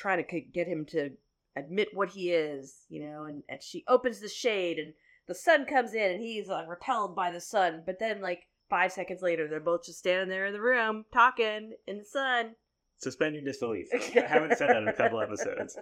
trying 0.00 0.24
to 0.24 0.30
c- 0.30 0.48
get 0.52 0.66
him 0.66 0.86
to 0.86 1.10
admit 1.56 1.88
what 1.92 2.10
he 2.10 2.30
is, 2.30 2.86
you 2.88 3.04
know, 3.04 3.24
and, 3.24 3.42
and 3.48 3.62
she 3.62 3.84
opens 3.86 4.20
the 4.20 4.28
shade 4.28 4.78
and 4.78 4.94
the 5.26 5.34
sun 5.34 5.66
comes 5.66 5.94
in 5.94 6.12
and 6.12 6.20
he's 6.20 6.48
like 6.48 6.68
repelled 6.68 7.14
by 7.14 7.30
the 7.30 7.40
sun. 7.40 7.82
But 7.84 7.98
then, 8.00 8.20
like, 8.20 8.48
five 8.68 8.92
seconds 8.92 9.22
later, 9.22 9.46
they're 9.46 9.60
both 9.60 9.84
just 9.84 9.98
standing 9.98 10.28
there 10.28 10.46
in 10.46 10.52
the 10.52 10.60
room 10.60 11.04
talking 11.12 11.74
in 11.86 11.98
the 11.98 12.04
sun. 12.04 12.56
Suspend 12.98 13.34
your 13.34 13.44
disbelief. 13.44 13.88
I 14.16 14.20
haven't 14.20 14.56
said 14.56 14.70
that 14.70 14.82
in 14.82 14.88
a 14.88 14.92
couple 14.92 15.20
episodes. 15.20 15.76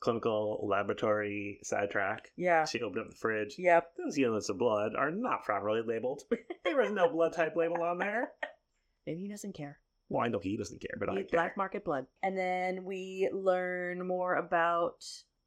Clinical 0.00 0.66
laboratory 0.68 1.60
sidetrack. 1.62 2.32
Yeah. 2.36 2.64
She 2.64 2.80
opened 2.80 3.04
up 3.04 3.10
the 3.10 3.16
fridge. 3.16 3.54
Yep. 3.58 3.92
Those 3.96 4.18
units 4.18 4.48
of 4.48 4.58
blood 4.58 4.94
are 4.96 5.10
not 5.10 5.44
properly 5.44 5.82
labeled. 5.86 6.22
There 6.64 6.76
was 6.76 6.90
no 6.90 7.08
blood 7.08 7.34
type 7.34 7.54
label 7.54 7.82
on 7.82 7.98
there. 7.98 8.32
Maybe 9.06 9.22
he 9.22 9.28
doesn't 9.28 9.54
care. 9.54 9.78
Well, 10.12 10.24
I 10.24 10.28
know 10.28 10.38
he 10.38 10.56
doesn't 10.56 10.80
care, 10.80 10.96
but 10.98 11.08
I 11.08 11.14
care. 11.14 11.26
black 11.32 11.56
market 11.56 11.84
blood. 11.84 12.06
And 12.22 12.36
then 12.36 12.84
we 12.84 13.28
learn 13.32 14.06
more 14.06 14.34
about 14.36 15.04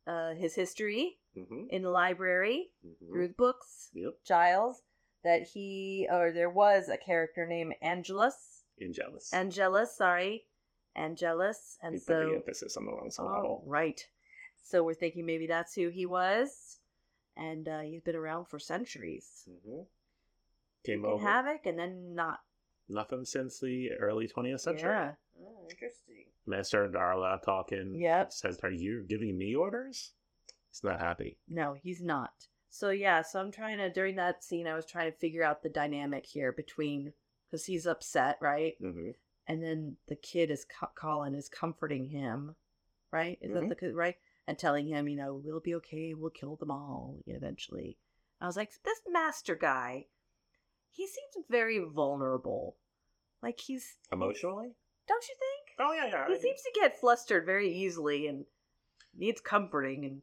uh, 0.07 0.33
his 0.33 0.55
history 0.55 1.17
Mm-hmm. 1.37 1.65
in 1.69 1.81
the 1.81 1.89
library 1.89 2.69
through 3.09 3.27
the 3.27 3.33
books. 3.33 3.89
Yep. 3.93 4.13
Giles 4.25 4.81
that 5.25 5.41
he 5.53 6.07
or 6.09 6.31
there 6.31 6.49
was 6.49 6.87
a 6.87 6.95
character 6.95 7.45
named 7.45 7.73
Angelus. 7.81 8.63
Angelus. 8.81 9.33
Angelus, 9.33 9.97
sorry. 9.97 10.45
Angelus. 10.95 11.77
And 11.83 11.93
He 11.95 11.99
put 11.99 12.07
the 12.07 12.29
so 12.29 12.35
emphasis 12.35 12.77
on 12.77 12.85
the 12.85 12.91
wrong 12.93 13.07
oh, 13.07 13.09
syllable. 13.09 13.63
right. 13.67 13.99
So 14.63 14.81
we're 14.83 14.93
thinking 14.93 15.25
maybe 15.25 15.45
that's 15.45 15.75
who 15.75 15.89
he 15.89 16.05
was. 16.05 16.79
And 17.35 17.67
uh, 17.67 17.81
he's 17.81 18.01
been 18.01 18.15
around 18.15 18.45
for 18.47 18.57
centuries. 18.59 19.43
Mm-hmm. 19.49 19.81
came 20.85 21.03
over. 21.03 21.21
havoc 21.21 21.65
and 21.65 21.77
then 21.77 22.15
not. 22.15 22.39
Nothing 22.87 23.25
since 23.25 23.59
the 23.59 23.91
early 23.93 24.27
20th 24.27 24.59
century. 24.61 24.89
Yeah. 24.89 25.11
Oh, 25.41 25.67
interesting. 25.69 26.25
Master 26.45 26.87
Darla 26.87 27.41
talking. 27.41 27.95
Yep. 27.95 28.31
Says, 28.31 28.59
Are 28.63 28.71
you 28.71 29.03
giving 29.07 29.37
me 29.37 29.55
orders? 29.55 30.11
He's 30.71 30.83
not 30.83 30.99
happy. 30.99 31.37
No, 31.47 31.73
he's 31.73 32.01
not. 32.01 32.47
So 32.69 32.89
yeah, 32.89 33.21
so 33.21 33.39
I'm 33.39 33.51
trying 33.51 33.77
to 33.77 33.89
during 33.89 34.17
that 34.17 34.43
scene, 34.43 34.67
I 34.67 34.75
was 34.75 34.85
trying 34.85 35.11
to 35.11 35.17
figure 35.17 35.43
out 35.43 35.63
the 35.63 35.69
dynamic 35.69 36.25
here 36.25 36.51
between 36.51 37.13
because 37.49 37.65
he's 37.65 37.85
upset, 37.87 38.37
right? 38.41 38.75
hmm 38.79 39.11
And 39.47 39.63
then 39.63 39.95
the 40.07 40.15
kid 40.17 40.51
is 40.51 40.65
co- 40.65 40.89
Colin 40.95 41.35
is 41.35 41.47
comforting 41.47 42.09
him, 42.09 42.55
right? 43.11 43.37
Is 43.41 43.51
Mhm. 43.51 43.53
that 43.61 43.69
the 43.69 43.75
kid, 43.75 43.95
right? 43.95 44.17
And 44.47 44.59
telling 44.59 44.87
him, 44.87 45.07
you 45.07 45.15
know, 45.15 45.35
we'll 45.35 45.59
be 45.61 45.75
okay. 45.75 46.13
We'll 46.13 46.29
kill 46.31 46.55
them 46.57 46.69
all 46.71 47.23
eventually. 47.25 47.97
I 48.41 48.45
was 48.47 48.57
like, 48.57 48.71
this 48.83 48.99
master 49.07 49.55
guy, 49.55 50.07
he 50.95 51.07
seems 51.07 51.45
very 51.49 51.79
vulnerable. 51.79 52.77
Like 53.43 53.59
he's, 53.59 53.97
Emotionally? 54.11 54.71
don't 55.07 55.27
you 55.27 55.35
think? 55.35 55.77
Oh, 55.79 55.93
yeah, 55.93 56.07
yeah. 56.07 56.27
He 56.27 56.41
seems 56.41 56.61
to 56.61 56.79
get 56.79 56.99
flustered 56.99 57.45
very 57.45 57.71
easily 57.71 58.27
and 58.27 58.45
needs 59.15 59.41
comforting. 59.41 60.05
And 60.05 60.21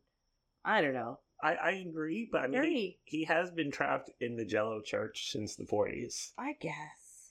I 0.64 0.80
don't 0.80 0.94
know. 0.94 1.20
I, 1.42 1.54
I 1.54 1.70
agree, 1.72 2.28
but 2.30 2.42
I 2.42 2.46
mean, 2.46 2.62
he, 2.62 2.98
he 3.04 3.24
has 3.24 3.50
been 3.50 3.70
trapped 3.70 4.10
in 4.20 4.36
the 4.36 4.44
Jello 4.44 4.80
Church 4.80 5.30
since 5.32 5.56
the 5.56 5.64
40s. 5.64 6.32
I 6.38 6.54
guess. 6.60 7.30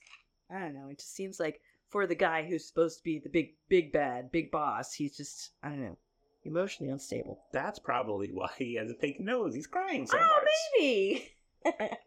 I 0.49 0.59
don't 0.59 0.75
know. 0.75 0.89
It 0.89 0.99
just 0.99 1.15
seems 1.15 1.39
like 1.39 1.61
for 1.89 2.05
the 2.05 2.15
guy 2.15 2.45
who's 2.45 2.67
supposed 2.67 2.97
to 2.97 3.03
be 3.03 3.19
the 3.19 3.29
big, 3.29 3.55
big 3.69 3.93
bad, 3.93 4.31
big 4.31 4.51
boss, 4.51 4.93
he's 4.93 5.15
just, 5.15 5.51
I 5.63 5.69
don't 5.69 5.81
know, 5.81 5.97
emotionally 6.43 6.91
unstable. 6.91 7.43
That's 7.53 7.79
probably 7.79 8.29
why 8.33 8.49
he 8.57 8.75
has 8.75 8.91
a 8.91 8.95
pink 8.95 9.19
nose. 9.19 9.55
He's 9.55 9.67
crying 9.67 10.05
so 10.05 10.17
oh, 10.17 10.21
much. 10.21 10.43
maybe. 10.77 11.31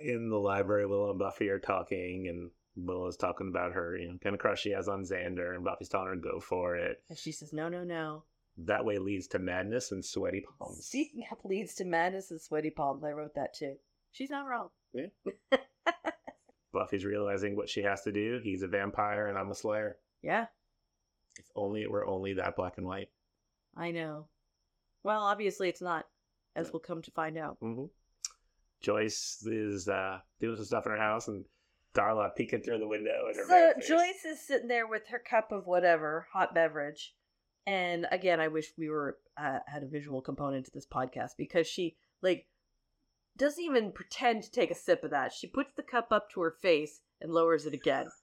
In 0.00 0.28
the 0.30 0.38
library, 0.38 0.86
Willow 0.86 1.10
and 1.10 1.18
Buffy 1.18 1.48
are 1.48 1.58
talking, 1.58 2.26
and 2.28 2.50
Willow's 2.76 3.16
talking 3.16 3.48
about 3.48 3.72
her, 3.72 3.96
you 3.96 4.08
know, 4.08 4.18
kind 4.22 4.34
of 4.34 4.40
crush 4.40 4.60
she 4.62 4.70
has 4.70 4.88
on 4.88 5.04
Xander, 5.04 5.54
and 5.54 5.64
Buffy's 5.64 5.88
telling 5.88 6.08
her 6.08 6.16
go 6.16 6.40
for 6.40 6.76
it. 6.76 7.02
and 7.08 7.18
she 7.18 7.32
says, 7.32 7.52
no, 7.52 7.68
no, 7.68 7.84
no. 7.84 8.24
That 8.56 8.84
way 8.84 8.98
leads 8.98 9.26
to 9.28 9.38
madness 9.38 9.90
and 9.92 10.04
sweaty 10.04 10.44
palms. 10.58 10.86
Seeking 10.86 11.24
up 11.32 11.44
leads 11.44 11.74
to 11.76 11.84
madness 11.84 12.30
and 12.30 12.40
sweaty 12.40 12.70
palms. 12.70 13.02
I 13.04 13.10
wrote 13.10 13.34
that 13.34 13.54
too. 13.54 13.74
She's 14.12 14.30
not 14.30 14.46
wrong. 14.46 14.68
Yeah. 14.92 15.06
Buffy's 16.72 17.04
realizing 17.04 17.56
what 17.56 17.68
she 17.68 17.82
has 17.82 18.02
to 18.02 18.12
do. 18.12 18.40
He's 18.42 18.62
a 18.62 18.68
vampire, 18.68 19.26
and 19.28 19.38
I'm 19.38 19.50
a 19.50 19.54
slayer. 19.54 19.96
Yeah, 20.22 20.46
If 21.38 21.44
only 21.54 21.82
it 21.82 21.90
were 21.90 22.06
only 22.06 22.34
that 22.34 22.56
black 22.56 22.78
and 22.78 22.86
white. 22.86 23.08
I 23.76 23.90
know. 23.90 24.28
Well, 25.02 25.20
obviously 25.22 25.68
it's 25.68 25.82
not, 25.82 26.06
as 26.56 26.72
we'll 26.72 26.80
come 26.80 27.02
to 27.02 27.10
find 27.10 27.36
out. 27.36 27.58
hmm 27.60 27.84
Joyce 28.84 29.42
is 29.46 29.88
uh, 29.88 30.18
doing 30.40 30.56
some 30.56 30.64
stuff 30.66 30.84
in 30.86 30.92
her 30.92 30.98
house, 30.98 31.26
and 31.28 31.44
Darla 31.94 32.34
peeking 32.36 32.60
through 32.60 32.78
the 32.78 32.86
window. 32.88 33.12
So. 33.48 33.72
Joyce 33.86 34.24
is 34.26 34.40
sitting 34.46 34.68
there 34.68 34.86
with 34.86 35.08
her 35.08 35.18
cup 35.18 35.52
of 35.52 35.66
whatever 35.66 36.26
hot 36.32 36.54
beverage, 36.54 37.14
and 37.66 38.06
again, 38.12 38.40
I 38.40 38.48
wish 38.48 38.72
we 38.76 38.90
were 38.90 39.18
uh, 39.38 39.60
had 39.66 39.82
a 39.82 39.88
visual 39.88 40.20
component 40.20 40.66
to 40.66 40.70
this 40.72 40.86
podcast 40.86 41.30
because 41.38 41.66
she 41.66 41.96
like 42.22 42.46
doesn't 43.36 43.64
even 43.64 43.90
pretend 43.90 44.42
to 44.44 44.50
take 44.50 44.70
a 44.70 44.74
sip 44.76 45.02
of 45.02 45.10
that. 45.10 45.32
She 45.32 45.46
puts 45.46 45.70
the 45.76 45.82
cup 45.82 46.08
up 46.12 46.30
to 46.32 46.40
her 46.42 46.54
face 46.62 47.00
and 47.20 47.32
lowers 47.32 47.66
it 47.66 47.74
again. 47.74 48.06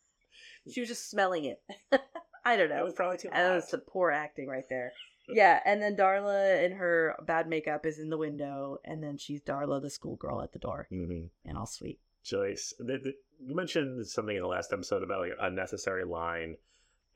She 0.72 0.80
was 0.80 0.90
just 0.90 1.10
smelling 1.10 1.46
it. 1.46 1.60
I 2.46 2.56
don't 2.56 2.70
That 2.70 2.78
know. 2.78 2.84
was 2.86 2.94
probably 2.94 3.18
too 3.18 3.30
That 3.34 3.56
was 3.56 3.68
some 3.68 3.82
poor 3.82 4.12
acting 4.12 4.48
right 4.48 4.64
there. 4.70 4.92
Yeah, 5.30 5.62
and 5.66 5.82
then 5.82 5.96
Darla 5.96 6.64
in 6.64 6.74
her 6.74 7.16
bad 7.26 7.48
makeup 7.48 7.86
is 7.86 8.00
in 8.00 8.10
the 8.10 8.18
window, 8.18 8.80
and 8.84 9.04
then 9.04 9.18
she's 9.18 9.42
Darla, 9.42 9.82
the 9.82 9.90
schoolgirl, 9.90 10.42
at 10.42 10.52
the 10.52 10.60
door, 10.60 10.88
Mhm. 10.92 11.30
and 11.46 11.58
all 11.58 11.66
sweet. 11.66 12.00
Joyce, 12.24 12.74
the, 12.80 12.98
the, 12.98 13.14
you 13.40 13.56
mentioned 13.56 14.06
something 14.08 14.36
in 14.36 14.42
the 14.42 14.48
last 14.48 14.72
episode 14.74 15.04
about 15.04 15.22
like 15.22 15.32
an 15.32 15.38
unnecessary 15.40 16.04
line. 16.06 16.58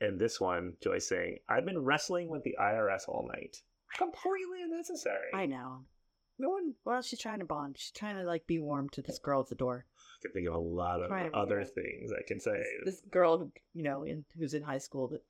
And 0.00 0.18
this 0.20 0.40
one, 0.40 0.76
Joyce 0.82 1.08
saying, 1.08 1.38
I've 1.48 1.64
been 1.64 1.82
wrestling 1.84 2.28
with 2.28 2.42
the 2.42 2.56
IRS 2.60 3.08
all 3.08 3.26
night. 3.32 3.62
Completely 3.96 4.62
unnecessary. 4.62 5.30
I 5.32 5.46
know. 5.46 5.84
No 6.38 6.50
one 6.50 6.74
Well, 6.84 7.00
she's 7.00 7.18
trying 7.20 7.38
to 7.38 7.46
bond. 7.46 7.78
She's 7.78 7.92
trying 7.92 8.16
to 8.16 8.24
like 8.24 8.46
be 8.46 8.58
warm 8.58 8.90
to 8.90 9.00
this 9.00 9.18
girl 9.18 9.40
at 9.40 9.48
the 9.48 9.54
door. 9.54 9.86
I 9.96 10.22
can 10.22 10.32
think 10.32 10.48
of 10.48 10.54
a 10.54 10.58
lot 10.58 11.00
of 11.02 11.10
other 11.34 11.64
things 11.64 12.12
I 12.12 12.22
can 12.26 12.40
say. 12.40 12.62
This 12.84 13.00
girl, 13.10 13.50
you 13.72 13.82
know, 13.84 14.02
in, 14.02 14.24
who's 14.36 14.52
in 14.52 14.62
high 14.62 14.78
school 14.78 15.08
that 15.08 15.22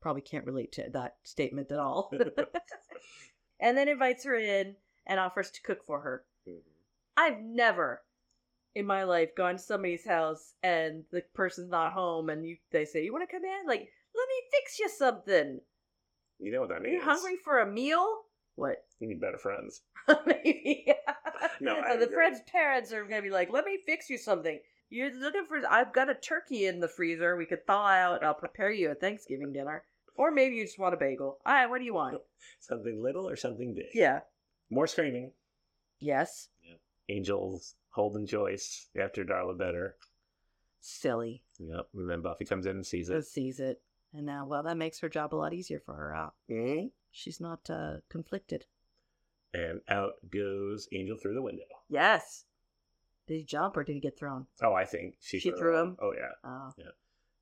probably 0.00 0.22
can't 0.22 0.46
relate 0.46 0.72
to 0.72 0.88
that 0.92 1.16
statement 1.22 1.70
at 1.70 1.78
all. 1.78 2.10
and 3.60 3.76
then 3.76 3.88
invites 3.88 4.24
her 4.24 4.34
in 4.34 4.76
and 5.06 5.20
offers 5.20 5.50
to 5.50 5.62
cook 5.62 5.84
for 5.84 6.00
her. 6.00 6.24
Mhm. 6.48 6.60
I've 7.16 7.40
never 7.40 8.02
in 8.74 8.86
my 8.86 9.02
life 9.04 9.34
gone 9.34 9.56
to 9.56 9.62
somebody's 9.62 10.06
house 10.06 10.54
and 10.62 11.04
the 11.10 11.22
person's 11.34 11.70
not 11.70 11.92
home 11.92 12.30
and 12.30 12.46
you 12.46 12.56
they 12.70 12.84
say, 12.84 13.02
You 13.04 13.12
want 13.12 13.28
to 13.28 13.34
come 13.34 13.44
in? 13.44 13.66
Like, 13.66 13.80
let 14.14 14.28
me 14.28 14.42
fix 14.52 14.78
you 14.78 14.88
something. 14.88 15.60
You 16.38 16.52
know 16.52 16.60
what 16.60 16.68
that 16.68 16.82
means. 16.82 16.94
You're 16.94 17.04
hungry 17.04 17.36
for 17.42 17.60
a 17.60 17.66
meal? 17.66 18.06
What? 18.54 18.84
You 19.00 19.08
need 19.08 19.20
better 19.20 19.38
friends. 19.38 19.82
Maybe. 20.26 20.92
No, 21.60 21.80
I 21.80 21.96
the 21.96 22.08
friend's 22.08 22.40
parents 22.50 22.92
are 22.92 23.04
gonna 23.04 23.22
be 23.22 23.30
like, 23.30 23.52
"Let 23.52 23.64
me 23.64 23.78
fix 23.86 24.10
you 24.10 24.18
something. 24.18 24.58
You're 24.90 25.14
looking 25.14 25.44
for? 25.46 25.60
I've 25.68 25.92
got 25.92 26.08
a 26.10 26.14
turkey 26.14 26.66
in 26.66 26.80
the 26.80 26.88
freezer. 26.88 27.36
We 27.36 27.46
could 27.46 27.66
thaw 27.66 27.86
out. 27.88 28.24
I'll 28.24 28.34
prepare 28.34 28.70
you 28.70 28.90
a 28.90 28.94
Thanksgiving 28.94 29.52
dinner, 29.52 29.84
or 30.14 30.30
maybe 30.30 30.56
you 30.56 30.64
just 30.64 30.78
want 30.78 30.94
a 30.94 30.96
bagel. 30.96 31.38
All 31.44 31.52
right, 31.52 31.66
what 31.68 31.78
do 31.78 31.84
you 31.84 31.94
want? 31.94 32.16
Something 32.60 33.02
little 33.02 33.28
or 33.28 33.36
something 33.36 33.74
big. 33.74 33.86
Yeah. 33.94 34.20
More 34.70 34.86
screaming. 34.86 35.32
Yes. 36.00 36.48
Angels 37.08 37.74
holding 37.90 38.26
Joyce 38.26 38.88
after 39.00 39.24
Darla 39.24 39.56
better. 39.58 39.96
Silly. 40.80 41.42
Yep. 41.58 41.88
And 41.94 42.08
then 42.10 42.22
Buffy 42.22 42.44
comes 42.44 42.66
in 42.66 42.76
and 42.76 42.86
sees 42.86 43.08
it. 43.08 43.24
sees 43.26 43.60
it, 43.60 43.80
and 44.14 44.24
now, 44.26 44.46
well, 44.46 44.62
that 44.62 44.76
makes 44.76 45.00
her 45.00 45.08
job 45.08 45.34
a 45.34 45.36
lot 45.36 45.52
easier 45.52 45.80
for 45.84 45.94
her. 45.94 46.14
Uh, 46.14 46.30
Mhm. 46.50 46.92
she's 47.10 47.40
not 47.40 47.68
uh, 47.68 47.98
conflicted. 48.08 48.66
And 49.52 49.80
out 49.88 50.14
goes 50.30 50.88
Angel 50.92 51.16
through 51.16 51.34
the 51.34 51.42
window. 51.42 51.64
Yes. 51.88 52.44
Did 53.28 53.36
he 53.38 53.44
jump 53.44 53.76
or 53.76 53.84
did 53.84 53.92
he 53.92 54.00
get 54.00 54.18
thrown? 54.18 54.46
Oh, 54.62 54.72
I 54.72 54.84
think 54.86 55.16
she, 55.20 55.38
She 55.38 55.50
threw 55.52 55.78
him? 55.78 55.96
Oh, 56.00 56.12
yeah. 56.16 56.32
Oh. 56.42 56.72
Yeah. 56.78 56.84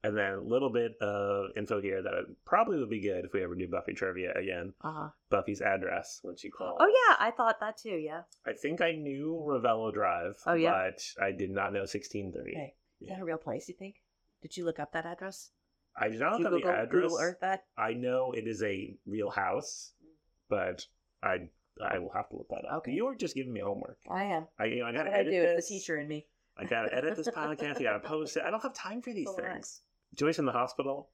And 0.03 0.17
then 0.17 0.35
a 0.35 0.41
little 0.41 0.71
bit 0.71 0.93
of 1.01 1.51
info 1.57 1.81
here 1.81 2.03
that 2.03 2.13
probably 2.45 2.79
would 2.79 2.91
be 2.91 3.01
good 3.01 3.25
if 3.25 3.33
we 3.33 3.43
ever 3.43 3.55
do 3.55 3.67
Buffy 3.67 3.93
trivia 3.95 4.33
again. 4.35 4.73
Uh 4.83 4.93
huh. 4.93 5.09
Buffy's 5.31 5.61
address 5.61 6.21
when 6.23 6.37
she 6.37 6.51
called. 6.51 6.77
Oh 6.81 6.87
yeah, 6.87 7.17
I 7.19 7.31
thought 7.31 7.59
that 7.61 7.79
too. 7.79 7.97
Yeah. 7.97 8.23
I 8.47 8.53
think 8.53 8.81
I 8.81 8.93
knew 8.93 9.43
Revello 9.45 9.93
Drive. 9.93 10.35
Oh, 10.47 10.55
yeah? 10.55 10.71
But 10.73 11.03
I 11.25 11.33
did 11.33 11.51
not 11.51 11.73
know 11.73 11.81
1630. 11.81 12.51
Okay. 12.53 12.75
Is 13.01 13.09
that 13.09 13.21
a 13.21 13.25
real 13.25 13.39
place? 13.39 13.69
You 13.69 13.75
think? 13.75 13.97
Did 14.43 14.57
you 14.57 14.65
look 14.65 14.79
up 14.79 14.93
that 14.93 15.07
address? 15.07 15.51
I 15.99 16.09
did 16.09 16.21
not 16.21 16.37
Did 16.39 16.45
know 16.45 16.57
you 16.57 16.65
the 16.65 16.71
address. 16.71 17.03
Google 17.03 17.19
Earth 17.21 17.39
that? 17.41 17.65
I 17.77 17.95
know 17.95 18.33
it 18.33 18.47
is 18.47 18.63
a 18.63 18.95
real 19.07 19.31
house, 19.31 19.93
but 20.49 20.85
I 21.23 21.49
I 21.85 21.99
will 21.99 22.11
have 22.15 22.29
to 22.31 22.37
look 22.37 22.49
that 22.49 22.65
up. 22.71 22.79
Okay. 22.79 22.93
You're 22.93 23.15
just 23.15 23.35
giving 23.35 23.53
me 23.53 23.61
homework. 23.61 23.99
I 24.11 24.25
am. 24.25 24.47
I 24.59 24.65
you 24.67 24.81
know 24.81 24.87
I 24.87 24.93
gotta 24.93 25.11
I 25.11 25.15
edit 25.21 25.33
do. 25.33 25.41
this. 25.43 25.69
The 25.69 25.75
teacher 25.75 25.99
in 25.99 26.09
me. 26.09 26.27
I 26.59 26.65
gotta 26.65 26.95
edit 26.95 27.17
this 27.17 27.29
podcast. 27.37 27.81
I 27.81 27.83
gotta 27.83 28.01
post 28.01 28.37
it. 28.37 28.43
I 28.47 28.51
don't 28.51 28.63
have 28.63 28.75
time 28.75 29.03
for 29.03 29.13
these 29.13 29.29
So 29.29 29.37
things. 29.37 29.83
Joyce 30.15 30.39
in 30.39 30.47
the 30.47 30.53
hospital. 30.53 31.11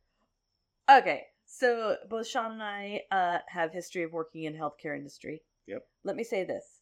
Okay, 0.91 1.23
so 1.47 1.97
both 2.09 2.27
Sean 2.27 2.53
and 2.53 2.63
I 2.63 3.03
uh, 3.11 3.39
have 3.49 3.73
history 3.73 4.03
of 4.03 4.13
working 4.13 4.45
in 4.45 4.55
healthcare 4.55 4.97
industry. 4.97 5.43
Yep. 5.67 5.87
Let 6.05 6.17
me 6.17 6.25
say 6.25 6.45
this. 6.45 6.81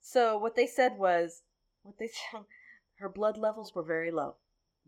So 0.00 0.38
what 0.38 0.56
they 0.56 0.66
said 0.66 0.98
was, 0.98 1.42
what 1.82 1.98
they 1.98 2.06
said, 2.32 2.42
her 2.96 3.08
blood 3.08 3.36
levels 3.36 3.74
were 3.74 3.82
very 3.82 4.10
low. 4.10 4.36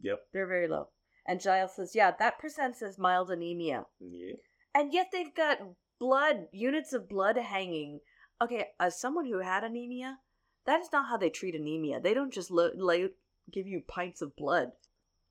Yep. 0.02 0.20
They're 0.32 0.46
very 0.46 0.68
low. 0.68 0.88
And 1.26 1.40
Giles 1.40 1.76
says, 1.76 1.94
yeah, 1.94 2.12
that 2.18 2.38
presents 2.38 2.82
as 2.82 2.98
mild 2.98 3.30
anemia. 3.30 3.86
Yeah. 4.00 4.34
And 4.74 4.92
yet 4.92 5.08
they've 5.12 5.34
got 5.34 5.58
blood, 5.98 6.48
units 6.52 6.92
of 6.92 7.08
blood 7.08 7.36
hanging. 7.36 8.00
Okay, 8.42 8.66
as 8.80 8.98
someone 9.00 9.26
who 9.26 9.38
had 9.38 9.62
anemia, 9.64 10.18
that 10.66 10.80
is 10.80 10.88
not 10.92 11.08
how 11.08 11.16
they 11.16 11.30
treat 11.30 11.54
anemia. 11.54 12.00
They 12.00 12.14
don't 12.14 12.32
just 12.32 12.50
lo- 12.50 12.70
lay, 12.74 13.08
give 13.50 13.66
you 13.66 13.82
pints 13.86 14.20
of 14.22 14.34
blood. 14.36 14.72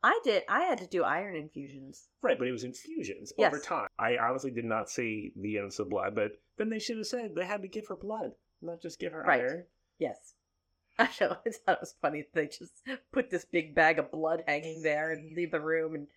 I 0.04 0.20
did. 0.24 0.44
I 0.50 0.62
had 0.62 0.80
to 0.80 0.88
do 0.88 1.04
iron 1.04 1.36
infusions. 1.36 2.08
Right, 2.22 2.38
but 2.40 2.48
it 2.48 2.52
was 2.52 2.64
infusions 2.64 3.34
Yes. 3.38 3.54
over 3.54 3.62
time. 3.62 3.88
I 4.00 4.18
honestly 4.18 4.50
did 4.52 4.66
not 4.66 4.90
see 4.90 5.32
the 5.36 5.50
units 5.50 5.78
of 5.80 5.90
blood, 5.90 6.16
but 6.16 6.32
then 6.58 6.70
they 6.70 6.80
should 6.80 6.98
have 6.98 7.06
said 7.08 7.36
they 7.36 7.46
had 7.46 7.62
to 7.62 7.68
give 7.68 7.88
her 7.88 7.96
blood, 7.96 8.32
not 8.62 8.82
just 8.82 9.00
give 9.00 9.12
her 9.14 9.22
Right. 9.24 9.42
iron. 9.42 9.66
Yes. 10.00 10.34
I 11.00 11.10
know. 11.22 11.38
I 11.46 11.50
thought 11.52 11.74
it 11.76 11.82
was 11.82 11.96
funny. 12.02 12.26
They 12.34 12.48
just 12.48 12.82
put 13.12 13.30
this 13.30 13.46
big 13.46 13.76
bag 13.76 14.00
of 14.00 14.12
blood 14.12 14.44
hanging 14.48 14.82
there 14.82 15.12
and 15.12 15.36
leave 15.36 15.52
the 15.52 15.60
room, 15.62 15.96
and 15.96 16.08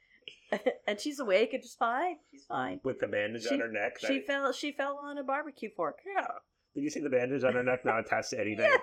and 0.86 0.98
she's 1.00 1.18
awake 1.20 1.52
and 1.52 1.62
just 1.62 1.78
fine. 1.78 2.16
She's 2.30 2.44
fine. 2.46 2.80
With 2.84 3.00
the 3.00 3.06
bandage 3.08 3.42
She- 3.44 3.54
on 3.54 3.60
her 3.60 3.68
neck. 3.70 3.98
She 3.98 4.18
that- 4.20 4.26
fell. 4.26 4.52
She 4.52 4.72
fell 4.72 4.96
on 5.02 5.18
a 5.18 5.22
barbecue 5.24 5.70
fork. 5.76 5.98
Yeah. 6.06 6.26
Did 6.74 6.82
you 6.82 6.90
see 6.90 7.00
the 7.00 7.10
bandage 7.10 7.44
on 7.44 7.54
her 7.54 7.62
neck 7.62 7.84
not 7.84 8.00
attached 8.00 8.30
to 8.30 8.40
anything? 8.40 8.66
Yes. 8.70 8.80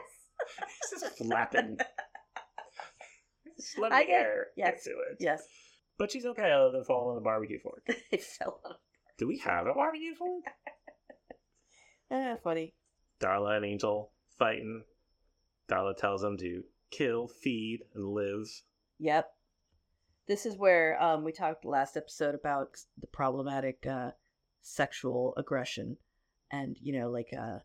It's 0.91 1.01
just 1.01 1.17
flapping. 1.17 1.77
Just 3.57 3.77
let 3.77 3.91
I 3.91 4.01
the 4.03 4.07
get- 4.07 4.21
air 4.21 4.47
yes, 4.55 4.71
get 4.71 4.83
to 4.83 4.89
it. 5.11 5.17
Yes. 5.19 5.43
But 5.97 6.11
she's 6.11 6.25
okay 6.25 6.51
other 6.51 6.71
than 6.71 6.83
falling 6.83 7.09
on 7.09 7.15
the 7.15 7.21
barbecue 7.21 7.59
fork. 7.59 7.83
it 8.11 8.23
fell 8.23 8.59
on. 8.65 8.75
Do 9.17 9.27
we 9.27 9.37
have 9.39 9.67
a 9.67 9.73
barbecue 9.73 10.15
fork? 10.15 10.43
Eh, 12.09 12.35
funny. 12.43 12.73
Darla 13.21 13.55
and 13.55 13.65
Angel 13.65 14.11
fighting. 14.37 14.83
Darla 15.69 15.95
tells 15.95 16.21
them 16.21 16.35
to 16.39 16.63
kill, 16.89 17.29
feed, 17.29 17.79
and 17.95 18.05
live. 18.09 18.47
Yep. 18.99 19.31
This 20.27 20.45
is 20.45 20.57
where 20.57 21.01
um, 21.01 21.23
we 21.23 21.31
talked 21.31 21.63
last 21.63 21.95
episode 21.95 22.35
about 22.35 22.71
the 22.99 23.07
problematic 23.07 23.85
uh, 23.89 24.11
sexual 24.61 25.33
aggression, 25.37 25.95
and 26.51 26.75
you 26.81 26.99
know, 26.99 27.09
like 27.09 27.29
uh, 27.31 27.59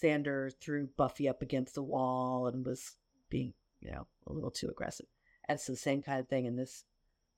Xander 0.00 0.50
threw 0.60 0.88
Buffy 0.96 1.28
up 1.28 1.42
against 1.42 1.74
the 1.74 1.82
wall 1.82 2.46
and 2.46 2.64
was 2.64 2.96
being, 3.30 3.54
you 3.80 3.90
know, 3.90 4.06
a 4.26 4.32
little 4.32 4.50
too 4.50 4.68
aggressive. 4.68 5.06
And 5.48 5.56
it's 5.56 5.66
the 5.66 5.76
same 5.76 6.02
kind 6.02 6.20
of 6.20 6.28
thing 6.28 6.44
in 6.46 6.56
this 6.56 6.84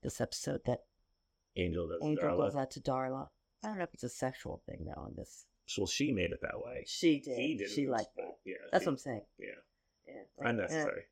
this 0.03 0.21
episode 0.21 0.61
that 0.67 0.81
Angel 1.57 1.89
does. 1.89 1.99
Angel 2.03 2.37
does 2.39 2.55
that 2.55 2.71
to 2.73 2.81
Darla. 2.81 3.29
I 3.63 3.69
don't 3.69 3.79
know 3.79 3.85
if 3.85 3.95
it's 3.95 4.03
a 4.03 4.09
sexual 4.09 4.63
thing 4.67 4.85
though. 4.87 5.07
In 5.07 5.15
this, 5.17 5.47
Well, 5.79 5.87
she 5.87 6.13
made 6.13 6.33
it 6.33 6.41
that 6.43 6.59
way. 6.63 6.85
she 6.87 7.21
did. 7.21 7.39
He 7.39 7.55
did. 7.57 7.71
She 7.71 7.87
liked 7.89 8.15
that. 8.17 8.37
Yeah. 8.45 8.55
That's 8.71 8.85
she- 8.85 8.89
what 8.89 8.93
I'm 8.93 8.99
saying. 8.99 9.23
Yeah. 9.39 9.47
Yeah. 10.07 10.15
like, 10.39 10.49
Unnecessary. 10.51 11.03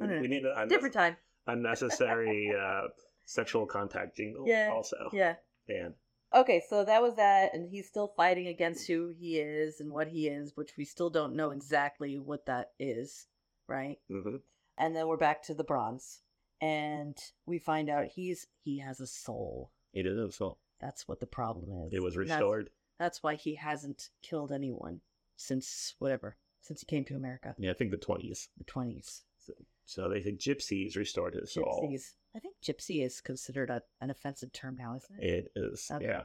I 0.00 0.06
don't 0.06 0.16
know. 0.16 0.20
We 0.20 0.28
need 0.28 0.44
an 0.44 0.52
unne- 0.56 0.68
different 0.68 0.94
time. 0.94 1.16
unnecessary 1.46 2.52
uh, 2.58 2.88
sexual 3.24 3.66
contact 3.66 4.16
jingle. 4.16 4.44
Yeah. 4.46 4.70
Also. 4.74 5.08
Yeah. 5.12 5.36
Man. 5.68 5.94
Okay, 6.34 6.62
so 6.68 6.84
that 6.84 7.02
was 7.02 7.16
that, 7.16 7.52
and 7.54 7.68
he's 7.68 7.86
still 7.86 8.12
fighting 8.16 8.46
against 8.46 8.86
who 8.86 9.08
he 9.18 9.38
is 9.38 9.80
and 9.80 9.90
what 9.92 10.08
he 10.08 10.28
is, 10.28 10.52
which 10.56 10.72
we 10.78 10.84
still 10.84 11.10
don't 11.10 11.36
know 11.36 11.50
exactly 11.50 12.18
what 12.18 12.46
that 12.46 12.70
is, 12.78 13.26
right? 13.68 13.98
hmm 14.08 14.36
And 14.78 14.96
then 14.96 15.08
we're 15.08 15.16
back 15.18 15.42
to 15.44 15.54
the 15.54 15.64
bronze, 15.64 16.22
and 16.60 17.16
we 17.46 17.58
find 17.58 17.90
out 17.90 18.06
he's 18.14 18.46
he 18.64 18.78
has 18.78 19.00
a 19.00 19.06
soul. 19.06 19.72
It 19.92 20.06
is. 20.06 20.36
soul. 20.36 20.58
That's 20.80 21.06
what 21.06 21.20
the 21.20 21.26
problem 21.26 21.70
is. 21.86 21.92
it 21.92 22.02
was 22.02 22.16
And 22.16 22.26
that's- 22.28 22.40
restored. 22.40 22.70
That's, 22.98 23.22
why 23.22 23.34
he 23.34 23.56
hasn't 23.56 24.10
killed 24.22 24.52
anyone 24.52 25.00
since 25.36 25.94
whatever 25.98 26.36
since 26.60 26.80
he 26.80 26.86
came 26.86 27.04
to 27.06 27.16
America, 27.16 27.56
Yeah, 27.58 27.72
I 27.72 27.74
think 27.74 27.90
the 27.90 27.96
twenties. 27.96 28.48
the 28.56 28.62
twenties. 28.64 29.22
So, 29.44 29.52
so 29.84 30.08
they 30.08 30.20
think 30.22 30.38
gypsies 30.38 30.96
restored 30.96 31.34
his 31.34 31.52
soul. 31.52 31.88
Gypsies. 31.90 32.12
I 32.34 32.38
think 32.38 32.56
gypsy 32.64 33.04
is 33.04 33.20
considered 33.20 33.70
a, 33.70 33.82
an 34.00 34.10
offensive 34.10 34.52
term 34.52 34.76
now, 34.78 34.96
isn't 34.96 35.18
it? 35.22 35.24
It 35.24 35.52
is. 35.54 35.90
Okay. 35.92 36.04
Yeah. 36.06 36.22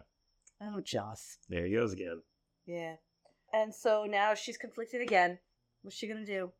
Oh, 0.61 0.79
Joss. 0.81 1.37
There 1.49 1.65
he 1.65 1.73
goes 1.73 1.93
again. 1.93 2.21
Yeah. 2.65 2.95
And 3.53 3.73
so 3.73 4.05
now 4.05 4.33
she's 4.33 4.57
conflicted 4.57 5.01
again. 5.01 5.39
What's 5.81 5.97
she 5.97 6.07
gonna 6.07 6.25
do? 6.25 6.51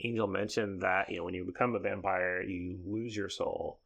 Angel 0.00 0.26
mentioned 0.28 0.82
that 0.82 1.10
you 1.10 1.16
know 1.18 1.24
when 1.24 1.34
you 1.34 1.44
become 1.44 1.74
a 1.74 1.80
vampire, 1.80 2.42
you 2.42 2.78
lose 2.84 3.16
your 3.16 3.28
soul, 3.28 3.80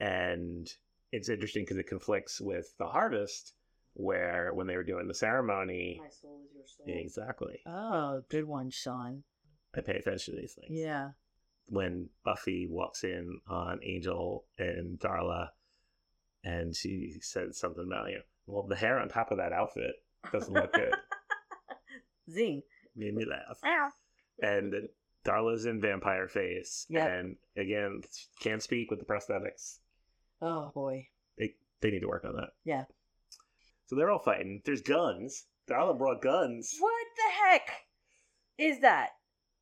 and 0.00 0.68
it's 1.12 1.28
interesting 1.28 1.62
because 1.62 1.76
it 1.76 1.86
conflicts 1.86 2.40
with 2.40 2.74
the 2.78 2.86
harvest, 2.86 3.54
where 3.94 4.52
when 4.54 4.66
they 4.66 4.76
were 4.76 4.84
doing 4.84 5.06
the 5.08 5.14
ceremony, 5.14 6.00
My 6.02 6.08
soul 6.08 6.40
is 6.48 6.54
your 6.54 6.66
soul. 6.66 6.86
exactly. 6.86 7.60
Oh, 7.66 8.22
good 8.30 8.44
one, 8.44 8.70
Sean. 8.70 9.24
I 9.76 9.80
pay 9.82 9.96
attention 9.96 10.34
to 10.34 10.40
these 10.40 10.54
things. 10.54 10.70
Yeah. 10.70 11.10
When 11.68 12.08
Buffy 12.24 12.66
walks 12.68 13.04
in 13.04 13.40
on 13.48 13.80
Angel 13.82 14.44
and 14.58 14.98
Darla, 14.98 15.48
and 16.44 16.74
she 16.74 17.14
said 17.20 17.54
something 17.54 17.84
about 17.86 18.08
you 18.08 18.16
know, 18.16 18.20
well, 18.46 18.66
the 18.66 18.76
hair 18.76 18.98
on 18.98 19.08
top 19.08 19.30
of 19.30 19.38
that 19.38 19.52
outfit 19.52 19.92
doesn't 20.32 20.52
look 20.54 20.72
good. 20.72 20.94
Zing. 22.30 22.62
Made 22.96 23.14
me 23.14 23.24
laugh. 23.24 23.58
Ow. 23.64 23.90
and 24.42 24.74
Darla's 25.26 25.66
in 25.66 25.80
vampire 25.80 26.26
face, 26.28 26.86
Yep. 26.88 27.08
and 27.10 27.36
again 27.56 28.00
can't 28.40 28.62
speak 28.62 28.90
with 28.90 28.98
the 28.98 29.04
prosthetics. 29.04 29.78
Oh 30.40 30.70
boy. 30.74 31.08
They 31.38 31.54
they 31.80 31.90
need 31.90 32.00
to 32.00 32.08
work 32.08 32.24
on 32.24 32.34
that. 32.36 32.50
Yeah. 32.64 32.84
So 33.86 33.96
they're 33.96 34.10
all 34.10 34.18
fighting. 34.18 34.62
There's 34.64 34.82
guns. 34.82 35.44
Darla 35.68 35.96
brought 35.98 36.22
guns. 36.22 36.74
What 36.78 37.06
the 37.16 37.46
heck 37.46 37.70
is 38.58 38.80
that? 38.80 39.10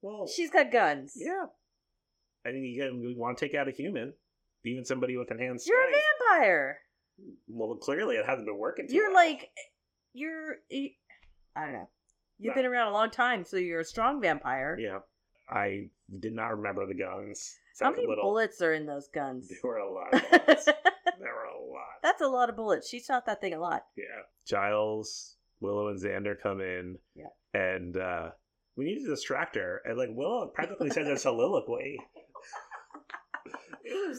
Well, 0.02 0.26
She's 0.28 0.50
got 0.50 0.70
guns. 0.70 1.14
yeah. 1.16 1.46
I 2.46 2.52
mean, 2.52 2.64
you, 2.64 3.14
want 3.16 3.38
to 3.38 3.46
take 3.46 3.54
out 3.54 3.68
a 3.68 3.72
human, 3.72 4.12
even 4.64 4.84
somebody 4.84 5.16
with 5.16 5.30
enhanced. 5.30 5.64
Strength. 5.64 5.80
You're 5.90 5.90
a 5.90 6.38
vampire. 6.38 6.78
Well, 7.48 7.76
clearly 7.76 8.16
it 8.16 8.26
hasn't 8.26 8.46
been 8.46 8.58
working. 8.58 8.88
Too 8.88 8.94
You're 8.94 9.08
well. 9.12 9.24
like, 9.26 9.50
you're. 10.12 10.56
I 11.56 11.64
don't 11.64 11.72
know. 11.72 11.88
You've 12.38 12.54
No. 12.54 12.62
been 12.62 12.70
around 12.70 12.88
a 12.88 12.92
long 12.92 13.10
time, 13.10 13.44
so 13.44 13.56
you're 13.56 13.80
a 13.80 13.84
strong 13.84 14.20
vampire. 14.20 14.76
yeah. 14.78 14.98
I 15.48 15.90
did 16.20 16.34
not 16.34 16.48
remember 16.56 16.86
the 16.86 16.94
guns. 16.94 17.56
How 17.80 17.90
many 17.90 18.06
little- 18.06 18.24
bullets 18.24 18.60
are 18.62 18.72
in 18.72 18.84
those 18.84 19.08
guns? 19.14 19.48
There 19.48 19.58
were 19.62 19.76
a 19.78 19.90
lot. 19.92 20.12
Of 20.14 20.22
bullets. 20.30 20.64
there 20.64 21.34
were 21.34 21.44
a 21.44 21.62
lot. 21.72 21.86
That's 22.02 22.20
a 22.20 22.26
lot 22.26 22.48
of 22.50 22.56
bullets. 22.56 22.88
She 22.88 23.00
shot 23.00 23.26
that 23.26 23.40
thing 23.40 23.54
a 23.54 23.60
lot. 23.60 23.84
Yeah. 23.96 24.04
Giles, 24.46 25.36
Willow, 25.60 25.88
and 25.88 26.00
Xander 26.02 26.34
come 26.42 26.60
in. 26.60 26.98
Yeah. 27.14 27.26
And 27.54 27.96
uh, 27.96 28.30
we 28.76 28.84
need 28.86 29.02
to 29.04 29.08
distract 29.08 29.54
her. 29.56 29.80
And 29.84 29.96
like 29.96 30.08
Willow 30.12 30.48
practically 30.54 30.90
says 30.90 31.06
a 31.06 31.16
soliloquy. 31.18 31.98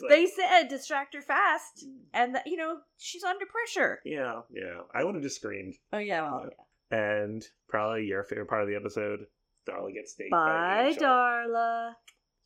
Like- 0.02 0.10
They 0.10 0.26
said 0.28 0.68
distract 0.70 1.14
her 1.16 1.22
fast, 1.22 1.86
mm. 1.88 2.00
and 2.14 2.36
that, 2.36 2.48
you 2.48 2.58
know 2.58 2.80
she's 2.98 3.24
under 3.24 3.46
pressure. 3.46 4.00
yeah, 4.06 4.42
yeah. 4.52 4.82
I 4.94 5.04
would 5.04 5.16
have 5.16 5.24
just 5.24 5.38
screamed. 5.38 5.76
Oh 5.94 5.98
yeah, 5.98 6.22
well, 6.24 6.50
yeah. 6.50 6.98
And 6.98 7.44
probably 7.68 8.06
your 8.06 8.24
favorite 8.24 8.48
part 8.48 8.62
of 8.64 8.68
the 8.70 8.76
episode, 8.76 9.26
Darla 9.68 9.94
gets 9.94 10.14
staked 10.14 10.32
Bye, 10.32 10.88
Angel. 10.90 11.04
Darla. 11.04 11.94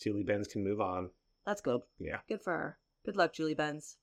Julie 0.01 0.23
Benz 0.23 0.47
can 0.47 0.63
move 0.63 0.81
on. 0.81 1.09
That's 1.45 1.61
good. 1.61 1.81
Yeah. 1.99 2.17
Good 2.27 2.41
for 2.41 2.53
her. 2.53 2.77
Good 3.05 3.15
luck, 3.17 3.33
Julie 3.33 3.53
Benz. 3.53 3.97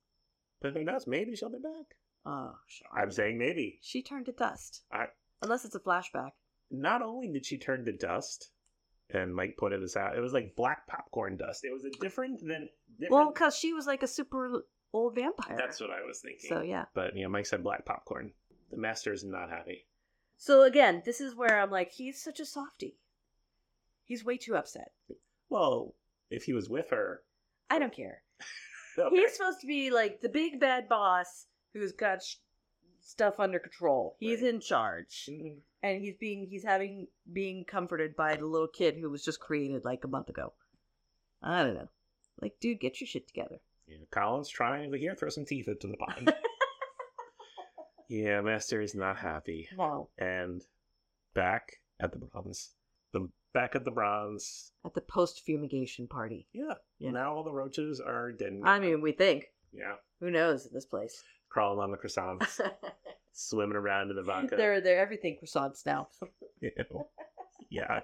But 0.61 0.75
who 0.75 0.85
knows? 0.85 1.07
Maybe 1.07 1.35
she'll 1.37 1.51
be 1.51 1.59
back. 1.59 1.97
Oh, 2.27 2.55
Sean. 2.67 2.89
I'm 3.03 3.11
saying 3.11 3.39
maybe. 3.39 3.79
She 3.83 4.03
turned 4.03 4.27
to 4.27 4.33
dust. 4.33 4.83
I 4.93 5.07
Unless 5.43 5.65
it's 5.65 5.75
a 5.75 5.81
flashback. 5.81 6.31
not 6.71 7.01
only 7.03 7.29
did 7.29 7.47
she 7.47 7.59
turn 7.59 7.85
to 7.85 7.93
dust, 7.93 8.51
and 9.11 9.35
Mike 9.35 9.57
pointed 9.59 9.83
this 9.83 9.97
out, 9.97 10.17
it 10.17 10.21
was 10.21 10.33
like 10.33 10.55
black 10.57 10.87
popcorn 10.87 11.37
dust. 11.37 11.65
It 11.65 11.73
was 11.73 11.85
a 11.85 11.91
different 12.01 12.41
than 12.41 12.69
different. 12.99 13.13
Well, 13.13 13.33
because 13.33 13.57
she 13.57 13.73
was 13.73 13.87
like 13.87 14.03
a 14.03 14.07
super 14.07 14.65
old 14.93 15.15
vampire. 15.15 15.57
That's 15.57 15.81
what 15.81 15.91
I 15.91 16.03
was 16.07 16.21
thinking. 16.21 16.49
So 16.49 16.63
yeah. 16.63 16.85
But 16.95 17.17
you 17.17 17.23
know, 17.23 17.29
Mike 17.29 17.47
said 17.47 17.63
black 17.63 17.85
popcorn. 17.85 18.33
The 18.71 18.77
master 18.77 19.13
is 19.13 19.25
not 19.25 19.51
happy. 19.51 19.87
So 20.37 20.63
again, 20.63 21.03
this 21.05 21.21
is 21.21 21.35
where 21.35 21.61
I'm 21.61 21.71
like, 21.71 21.91
he's 21.91 22.23
such 22.23 22.39
a 22.39 22.47
softie. 22.47 22.97
He's 24.05 24.25
way 24.25 24.37
too 24.37 24.57
upset. 24.57 24.93
Well, 25.49 25.95
if 26.31 26.45
he 26.45 26.53
was 26.53 26.69
with 26.69 26.91
her, 26.91 27.23
I 27.71 27.79
don't 27.79 27.95
care. 27.95 28.23
okay. 28.99 29.17
He's 29.17 29.37
supposed 29.37 29.61
to 29.61 29.67
be 29.67 29.91
like 29.91 30.21
the 30.21 30.29
big 30.29 30.61
bad 30.61 30.89
boss 30.89 31.47
who's 31.73 31.93
got 31.93 32.23
sh- 32.23 32.37
stuff 33.09 33.41
under 33.41 33.59
control. 33.59 34.17
He's 34.21 34.43
Right. 34.43 34.55
in 34.55 34.61
charge, 34.61 35.27
Mhm. 35.33 35.63
and 35.83 36.03
he's 36.03 36.17
being 36.17 36.47
he's 36.49 36.65
having 36.65 37.09
being 37.33 37.65
comforted 37.65 38.15
by 38.15 38.37
the 38.37 38.45
little 38.47 38.69
kid 38.69 38.97
who 38.99 39.09
was 39.09 39.25
just 39.25 39.41
created 39.41 39.85
like 39.85 40.05
a 40.05 40.09
month 40.09 40.29
ago. 40.29 40.53
I 41.43 41.63
don't 41.65 41.75
know. 41.75 41.89
Like, 42.41 42.61
dude, 42.61 42.81
get 42.81 43.01
your 43.01 43.09
shit 43.09 43.27
together. 43.27 43.61
Yeah, 43.87 44.05
Colin's 44.11 44.49
trying 44.51 44.93
to 44.93 44.99
here 44.99 45.15
throw 45.15 45.31
some 45.31 45.47
teeth 45.47 45.69
into 45.69 45.87
the 45.87 45.97
pond. 45.97 46.33
yeah, 48.09 48.41
master 48.41 48.81
is 48.81 48.95
not 48.95 49.17
happy. 49.17 49.69
no, 49.77 50.11
And 50.19 50.63
back 51.35 51.81
at 52.01 52.13
the 52.13 52.19
bronze, 52.19 52.75
the 53.13 53.29
back 53.53 53.75
at 53.75 53.85
the 53.85 53.91
bronze. 53.91 54.73
at 54.85 54.95
the 54.95 55.01
post 55.01 55.45
fumigation 55.47 56.07
party. 56.09 56.47
Yeah, 56.53 56.75
Yeah. 56.99 57.11
now 57.13 57.35
all 57.35 57.43
the 57.45 57.53
roaches 57.53 58.01
are 58.01 58.33
dead. 58.33 58.61
I 58.65 58.79
mean, 58.79 59.01
we 59.01 59.13
think. 59.13 59.53
yeah, 59.73 59.97
Who 60.21 60.31
knows 60.31 60.67
at 60.67 60.73
this 60.73 60.87
place? 60.87 61.23
Crawling 61.49 61.81
on 61.81 61.91
the 61.91 61.97
croissants, 61.97 62.61
swimming 63.33 63.77
around 63.77 64.11
in 64.11 64.17
the 64.17 64.23
vodka. 64.23 64.57
they're 64.57 64.81
they're 64.81 65.01
everything 65.01 65.37
croissants 65.43 65.85
now. 65.87 66.09
Ew. 66.61 66.71
Yuck. 67.73 68.03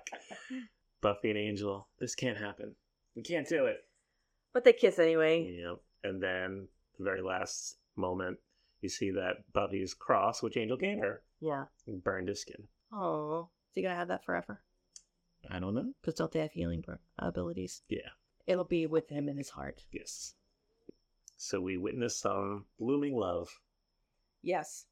Buffy 1.00 1.30
and 1.30 1.38
Angel, 1.38 1.88
this 1.98 2.14
can't 2.14 2.38
happen. 2.38 2.74
We 3.16 3.22
can't 3.22 3.48
do 3.48 3.66
it. 3.66 3.78
But 4.52 4.64
they 4.64 4.72
kiss 4.72 4.98
anyway. 4.98 5.58
Yep. 5.60 5.76
And 6.04 6.22
then 6.22 6.68
the 6.98 7.04
very 7.04 7.22
last 7.22 7.76
moment, 7.96 8.38
you 8.80 8.88
see 8.88 9.10
that 9.12 9.50
Buffy's 9.52 9.94
cross, 9.94 10.42
which 10.42 10.56
Angel 10.56 10.76
gave 10.76 10.98
her, 10.98 11.22
Yeah. 11.40 11.64
burned 11.86 12.28
his 12.28 12.40
skin. 12.40 12.68
Oh, 12.92 13.48
is 13.70 13.74
he 13.74 13.82
gonna 13.82 13.94
have 13.94 14.08
that 14.08 14.24
forever? 14.24 14.62
I 15.50 15.58
don't 15.58 15.74
know. 15.74 15.92
Because 16.00 16.14
don't 16.14 16.32
they 16.32 16.40
have 16.40 16.52
healing 16.52 16.84
abilities? 17.18 17.82
Yeah. 17.88 18.10
It'll 18.46 18.64
be 18.64 18.86
with 18.86 19.08
him 19.08 19.28
in 19.28 19.36
his 19.36 19.50
heart. 19.50 19.82
Yes. 19.90 20.34
So 21.36 21.60
we 21.60 21.76
witnessed 21.76 22.20
some 22.20 22.64
blooming 22.78 23.16
love. 23.16 23.48
Yes. 24.42 24.86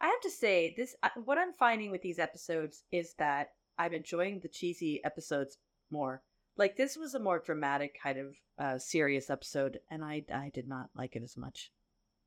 I 0.00 0.06
have 0.08 0.20
to 0.22 0.30
say 0.30 0.74
this. 0.76 0.94
What 1.24 1.38
I'm 1.38 1.52
finding 1.52 1.90
with 1.90 2.02
these 2.02 2.18
episodes 2.18 2.82
is 2.92 3.14
that 3.18 3.50
I'm 3.78 3.94
enjoying 3.94 4.40
the 4.40 4.48
cheesy 4.48 5.02
episodes 5.04 5.58
more. 5.90 6.22
Like 6.56 6.76
this 6.76 6.96
was 6.96 7.14
a 7.14 7.20
more 7.20 7.38
dramatic 7.44 7.96
kind 8.02 8.18
of 8.18 8.34
uh, 8.58 8.78
serious 8.78 9.30
episode, 9.30 9.80
and 9.90 10.04
I 10.04 10.24
I 10.32 10.50
did 10.54 10.68
not 10.68 10.90
like 10.94 11.16
it 11.16 11.22
as 11.22 11.36
much. 11.36 11.72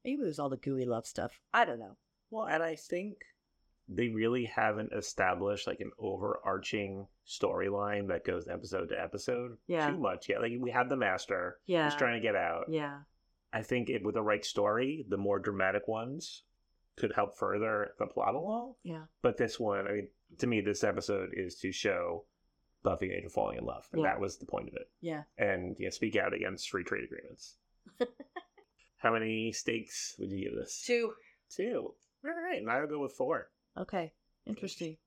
Maybe 0.04 0.22
it 0.22 0.26
was 0.26 0.40
all 0.40 0.50
the 0.50 0.58
gooey 0.58 0.86
love 0.86 1.06
stuff. 1.06 1.40
I 1.54 1.66
don't 1.66 1.80
know. 1.80 1.98
Well, 2.30 2.48
and 2.48 2.62
I 2.64 2.76
think 2.76 3.18
they 3.88 4.10
really 4.10 4.44
haven't 4.46 4.92
established 4.94 5.66
like 5.68 5.80
an 5.80 5.92
overarching 5.98 7.08
storyline 7.26 8.08
that 8.10 8.26
goes 8.26 8.48
episode 8.48 8.90
to 8.90 9.02
episode 9.02 9.58
Yeah. 9.68 9.90
too 9.92 9.98
much 9.98 10.28
yet. 10.28 10.42
Like 10.42 10.52
we 10.60 10.72
had 10.72 10.90
the 10.90 10.98
master, 10.98 11.60
Yeah. 11.66 11.86
he's 11.86 11.96
trying 11.98 12.16
to 12.20 12.26
get 12.26 12.36
out. 12.36 12.66
Yeah. 12.70 13.00
I 13.54 13.62
think 13.64 13.90
it, 13.90 14.04
with 14.04 14.16
the 14.16 14.22
right 14.22 14.44
story, 14.44 15.06
the 15.10 15.18
more 15.18 15.40
dramatic 15.40 15.88
ones 15.88 16.44
could 16.98 17.14
help 17.16 17.38
further 17.38 17.92
the 18.00 18.08
plot 18.08 18.36
along. 18.36 18.74
Yeah. 18.84 19.04
But 19.22 19.38
this 19.38 19.60
one, 19.60 19.88
I 19.88 19.92
mean, 19.94 20.08
to 20.40 20.48
me, 20.48 20.62
this 20.62 20.84
episode 20.84 21.30
is 21.34 21.56
to 21.60 21.72
show 21.72 22.26
Buffy 22.84 23.12
Age 23.12 23.26
of 23.26 23.32
Falling 23.32 23.58
in 23.60 23.66
Love. 23.66 23.88
And 23.94 24.02
Yeah. 24.02 24.10
that 24.10 24.20
was 24.20 24.38
the 24.38 24.46
point 24.46 24.68
of 24.68 24.74
it. 24.76 24.90
Yeah. 25.02 25.24
And 25.38 25.76
yeah, 25.80 25.90
speak 25.92 26.16
out 26.16 26.34
against 26.34 26.70
free 26.70 26.84
trade 26.84 27.04
agreements. 27.06 27.56
How 28.98 29.14
many 29.14 29.52
stakes 29.52 30.16
would 30.20 30.32
you 30.32 30.46
give 30.50 30.56
this? 30.56 30.84
Two. 30.86 31.14
Two. 31.50 31.94
All 32.26 32.32
right, 32.32 32.60
and 32.60 32.70
I'll 32.70 32.88
go 32.88 33.00
with 33.00 33.14
four. 33.14 33.50
Okay. 33.78 34.12
Interesting. 34.46 34.98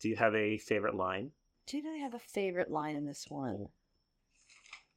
Do 0.00 0.08
you 0.08 0.16
have 0.16 0.34
a 0.34 0.56
favorite 0.58 0.94
line? 0.94 1.32
Do 1.66 1.76
you 1.76 1.82
really 1.82 2.00
have 2.00 2.14
a 2.14 2.18
favorite 2.20 2.70
line 2.70 2.94
in 2.96 3.04
this 3.06 3.26
one? 3.28 3.66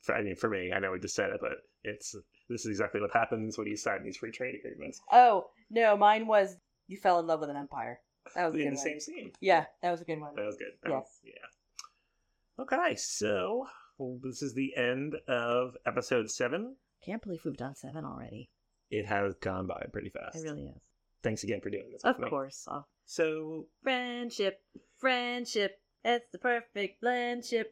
For, 0.02 0.14
I 0.16 0.22
mean, 0.22 0.36
for 0.36 0.50
me, 0.50 0.72
I 0.72 0.80
know 0.80 0.92
we 0.92 1.00
just 1.00 1.16
said 1.16 1.32
it, 1.32 1.40
but 1.42 1.54
it's 1.84 2.16
this 2.52 2.62
is 2.66 2.72
exactly 2.72 3.02
what 3.02 3.12
happens 3.12 3.58
when 3.58 3.68
you 3.68 3.76
sign 3.78 4.04
these 4.04 4.18
free 4.18 4.32
trade 4.32 4.56
agreements. 4.56 5.02
Oh 5.12 5.48
no, 5.70 5.96
mine 5.98 6.28
was 6.28 6.58
you 6.88 6.98
fell 6.98 7.20
in 7.20 7.28
love 7.28 7.40
with 7.40 7.50
an 7.50 7.56
empire. 7.58 8.00
That 8.36 8.52
was 8.52 8.60
In 8.62 8.66
the 8.70 8.76
one. 8.76 8.78
same 8.78 9.00
scene. 9.00 9.32
Yeah, 9.42 9.66
that 9.82 9.92
was 9.92 10.02
a 10.02 10.06
good 10.06 10.20
one. 10.20 10.36
That 10.36 10.46
was 10.46 10.58
good. 10.58 10.72
That 10.84 10.90
Yes. 10.92 11.00
was- 11.00 11.20
yeah. 11.24 12.64
Okay, 12.64 12.96
so 12.96 13.68
well, 13.98 14.20
this 14.24 14.42
is 14.42 14.54
the 14.54 14.76
end 14.76 15.16
of 15.28 15.76
episode 15.86 16.30
seven. 16.30 16.76
Can't 17.04 17.22
believe 17.22 17.42
we've 17.46 17.58
done 17.58 17.76
seven 17.76 18.06
already. 18.06 18.50
It 18.92 19.06
has 19.08 19.34
gone 19.36 19.68
by 19.68 19.86
pretty 19.92 20.10
fast. 20.10 20.36
It 20.36 20.44
really 20.44 20.68
has. 20.68 20.76
Thanks 21.24 21.44
again 21.44 21.62
for 21.62 21.70
doing 21.70 21.90
this. 21.92 22.04
Of 22.04 22.20
course. 22.30 22.68
Oh. 22.70 22.86
So 23.06 23.68
Friendship, 23.84 24.62
friendship. 24.98 25.80
It's 26.04 26.26
the 26.32 26.40
perfect 26.40 27.02
blendship. 27.02 27.66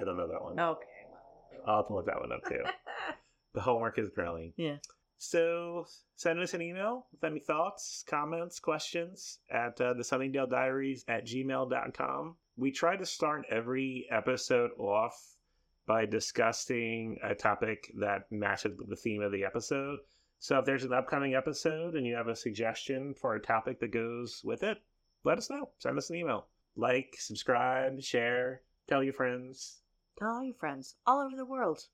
I 0.00 0.04
don't 0.04 0.16
know 0.16 0.28
that 0.28 0.42
one. 0.42 0.58
Okay. 0.58 0.86
I'll 1.66 1.78
have 1.78 1.88
to 1.88 1.94
look 1.94 2.06
that 2.06 2.18
one 2.20 2.32
up 2.32 2.42
too. 2.48 2.62
the 3.54 3.60
homework 3.60 3.98
is 3.98 4.10
growing. 4.14 4.52
yeah. 4.56 4.76
So 5.22 5.84
send 6.16 6.40
us 6.40 6.54
an 6.54 6.62
email 6.62 7.06
with 7.12 7.22
any 7.24 7.40
thoughts, 7.40 8.02
comments, 8.08 8.58
questions 8.58 9.40
at 9.50 9.78
uh, 9.78 9.92
the 9.92 10.02
Sunnydale 10.02 10.48
Diaries 10.48 11.04
at 11.08 11.26
gmail.com. 11.26 12.36
We 12.56 12.70
try 12.70 12.96
to 12.96 13.04
start 13.04 13.44
every 13.50 14.06
episode 14.10 14.70
off 14.78 15.36
by 15.86 16.06
discussing 16.06 17.18
a 17.22 17.34
topic 17.34 17.92
that 17.98 18.32
matches 18.32 18.78
with 18.78 18.88
the 18.88 18.96
theme 18.96 19.20
of 19.20 19.30
the 19.30 19.44
episode. 19.44 19.98
So 20.38 20.58
if 20.58 20.64
there's 20.64 20.84
an 20.84 20.94
upcoming 20.94 21.34
episode 21.34 21.96
and 21.96 22.06
you 22.06 22.14
have 22.14 22.28
a 22.28 22.34
suggestion 22.36 23.12
for 23.12 23.34
a 23.34 23.42
topic 23.42 23.78
that 23.80 23.92
goes 23.92 24.40
with 24.42 24.62
it, 24.62 24.78
let 25.24 25.36
us 25.36 25.50
know. 25.50 25.68
Send 25.80 25.98
us 25.98 26.08
an 26.08 26.16
email. 26.16 26.46
Like, 26.76 27.14
subscribe, 27.18 28.00
share, 28.00 28.62
tell 28.88 29.04
your 29.04 29.12
friends. 29.12 29.82
Tell 30.18 30.30
all 30.30 30.44
your 30.44 30.54
friends 30.54 30.94
all 31.06 31.20
over 31.20 31.36
the 31.36 31.44
world. 31.44 31.88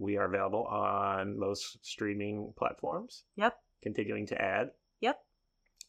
We 0.00 0.16
are 0.16 0.24
available 0.24 0.64
on 0.64 1.38
most 1.38 1.84
streaming 1.84 2.54
platforms. 2.56 3.24
Yep. 3.36 3.54
Continuing 3.82 4.26
to 4.28 4.40
add. 4.40 4.70
Yep. 5.00 5.20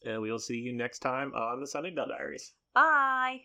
And 0.04 0.20
we 0.20 0.30
will 0.30 0.38
see 0.38 0.56
you 0.58 0.74
next 0.74 0.98
time 0.98 1.32
on 1.34 1.60
the 1.60 1.66
Sunnydale 1.66 2.08
Diaries. 2.08 2.52
Bye. 2.74 3.42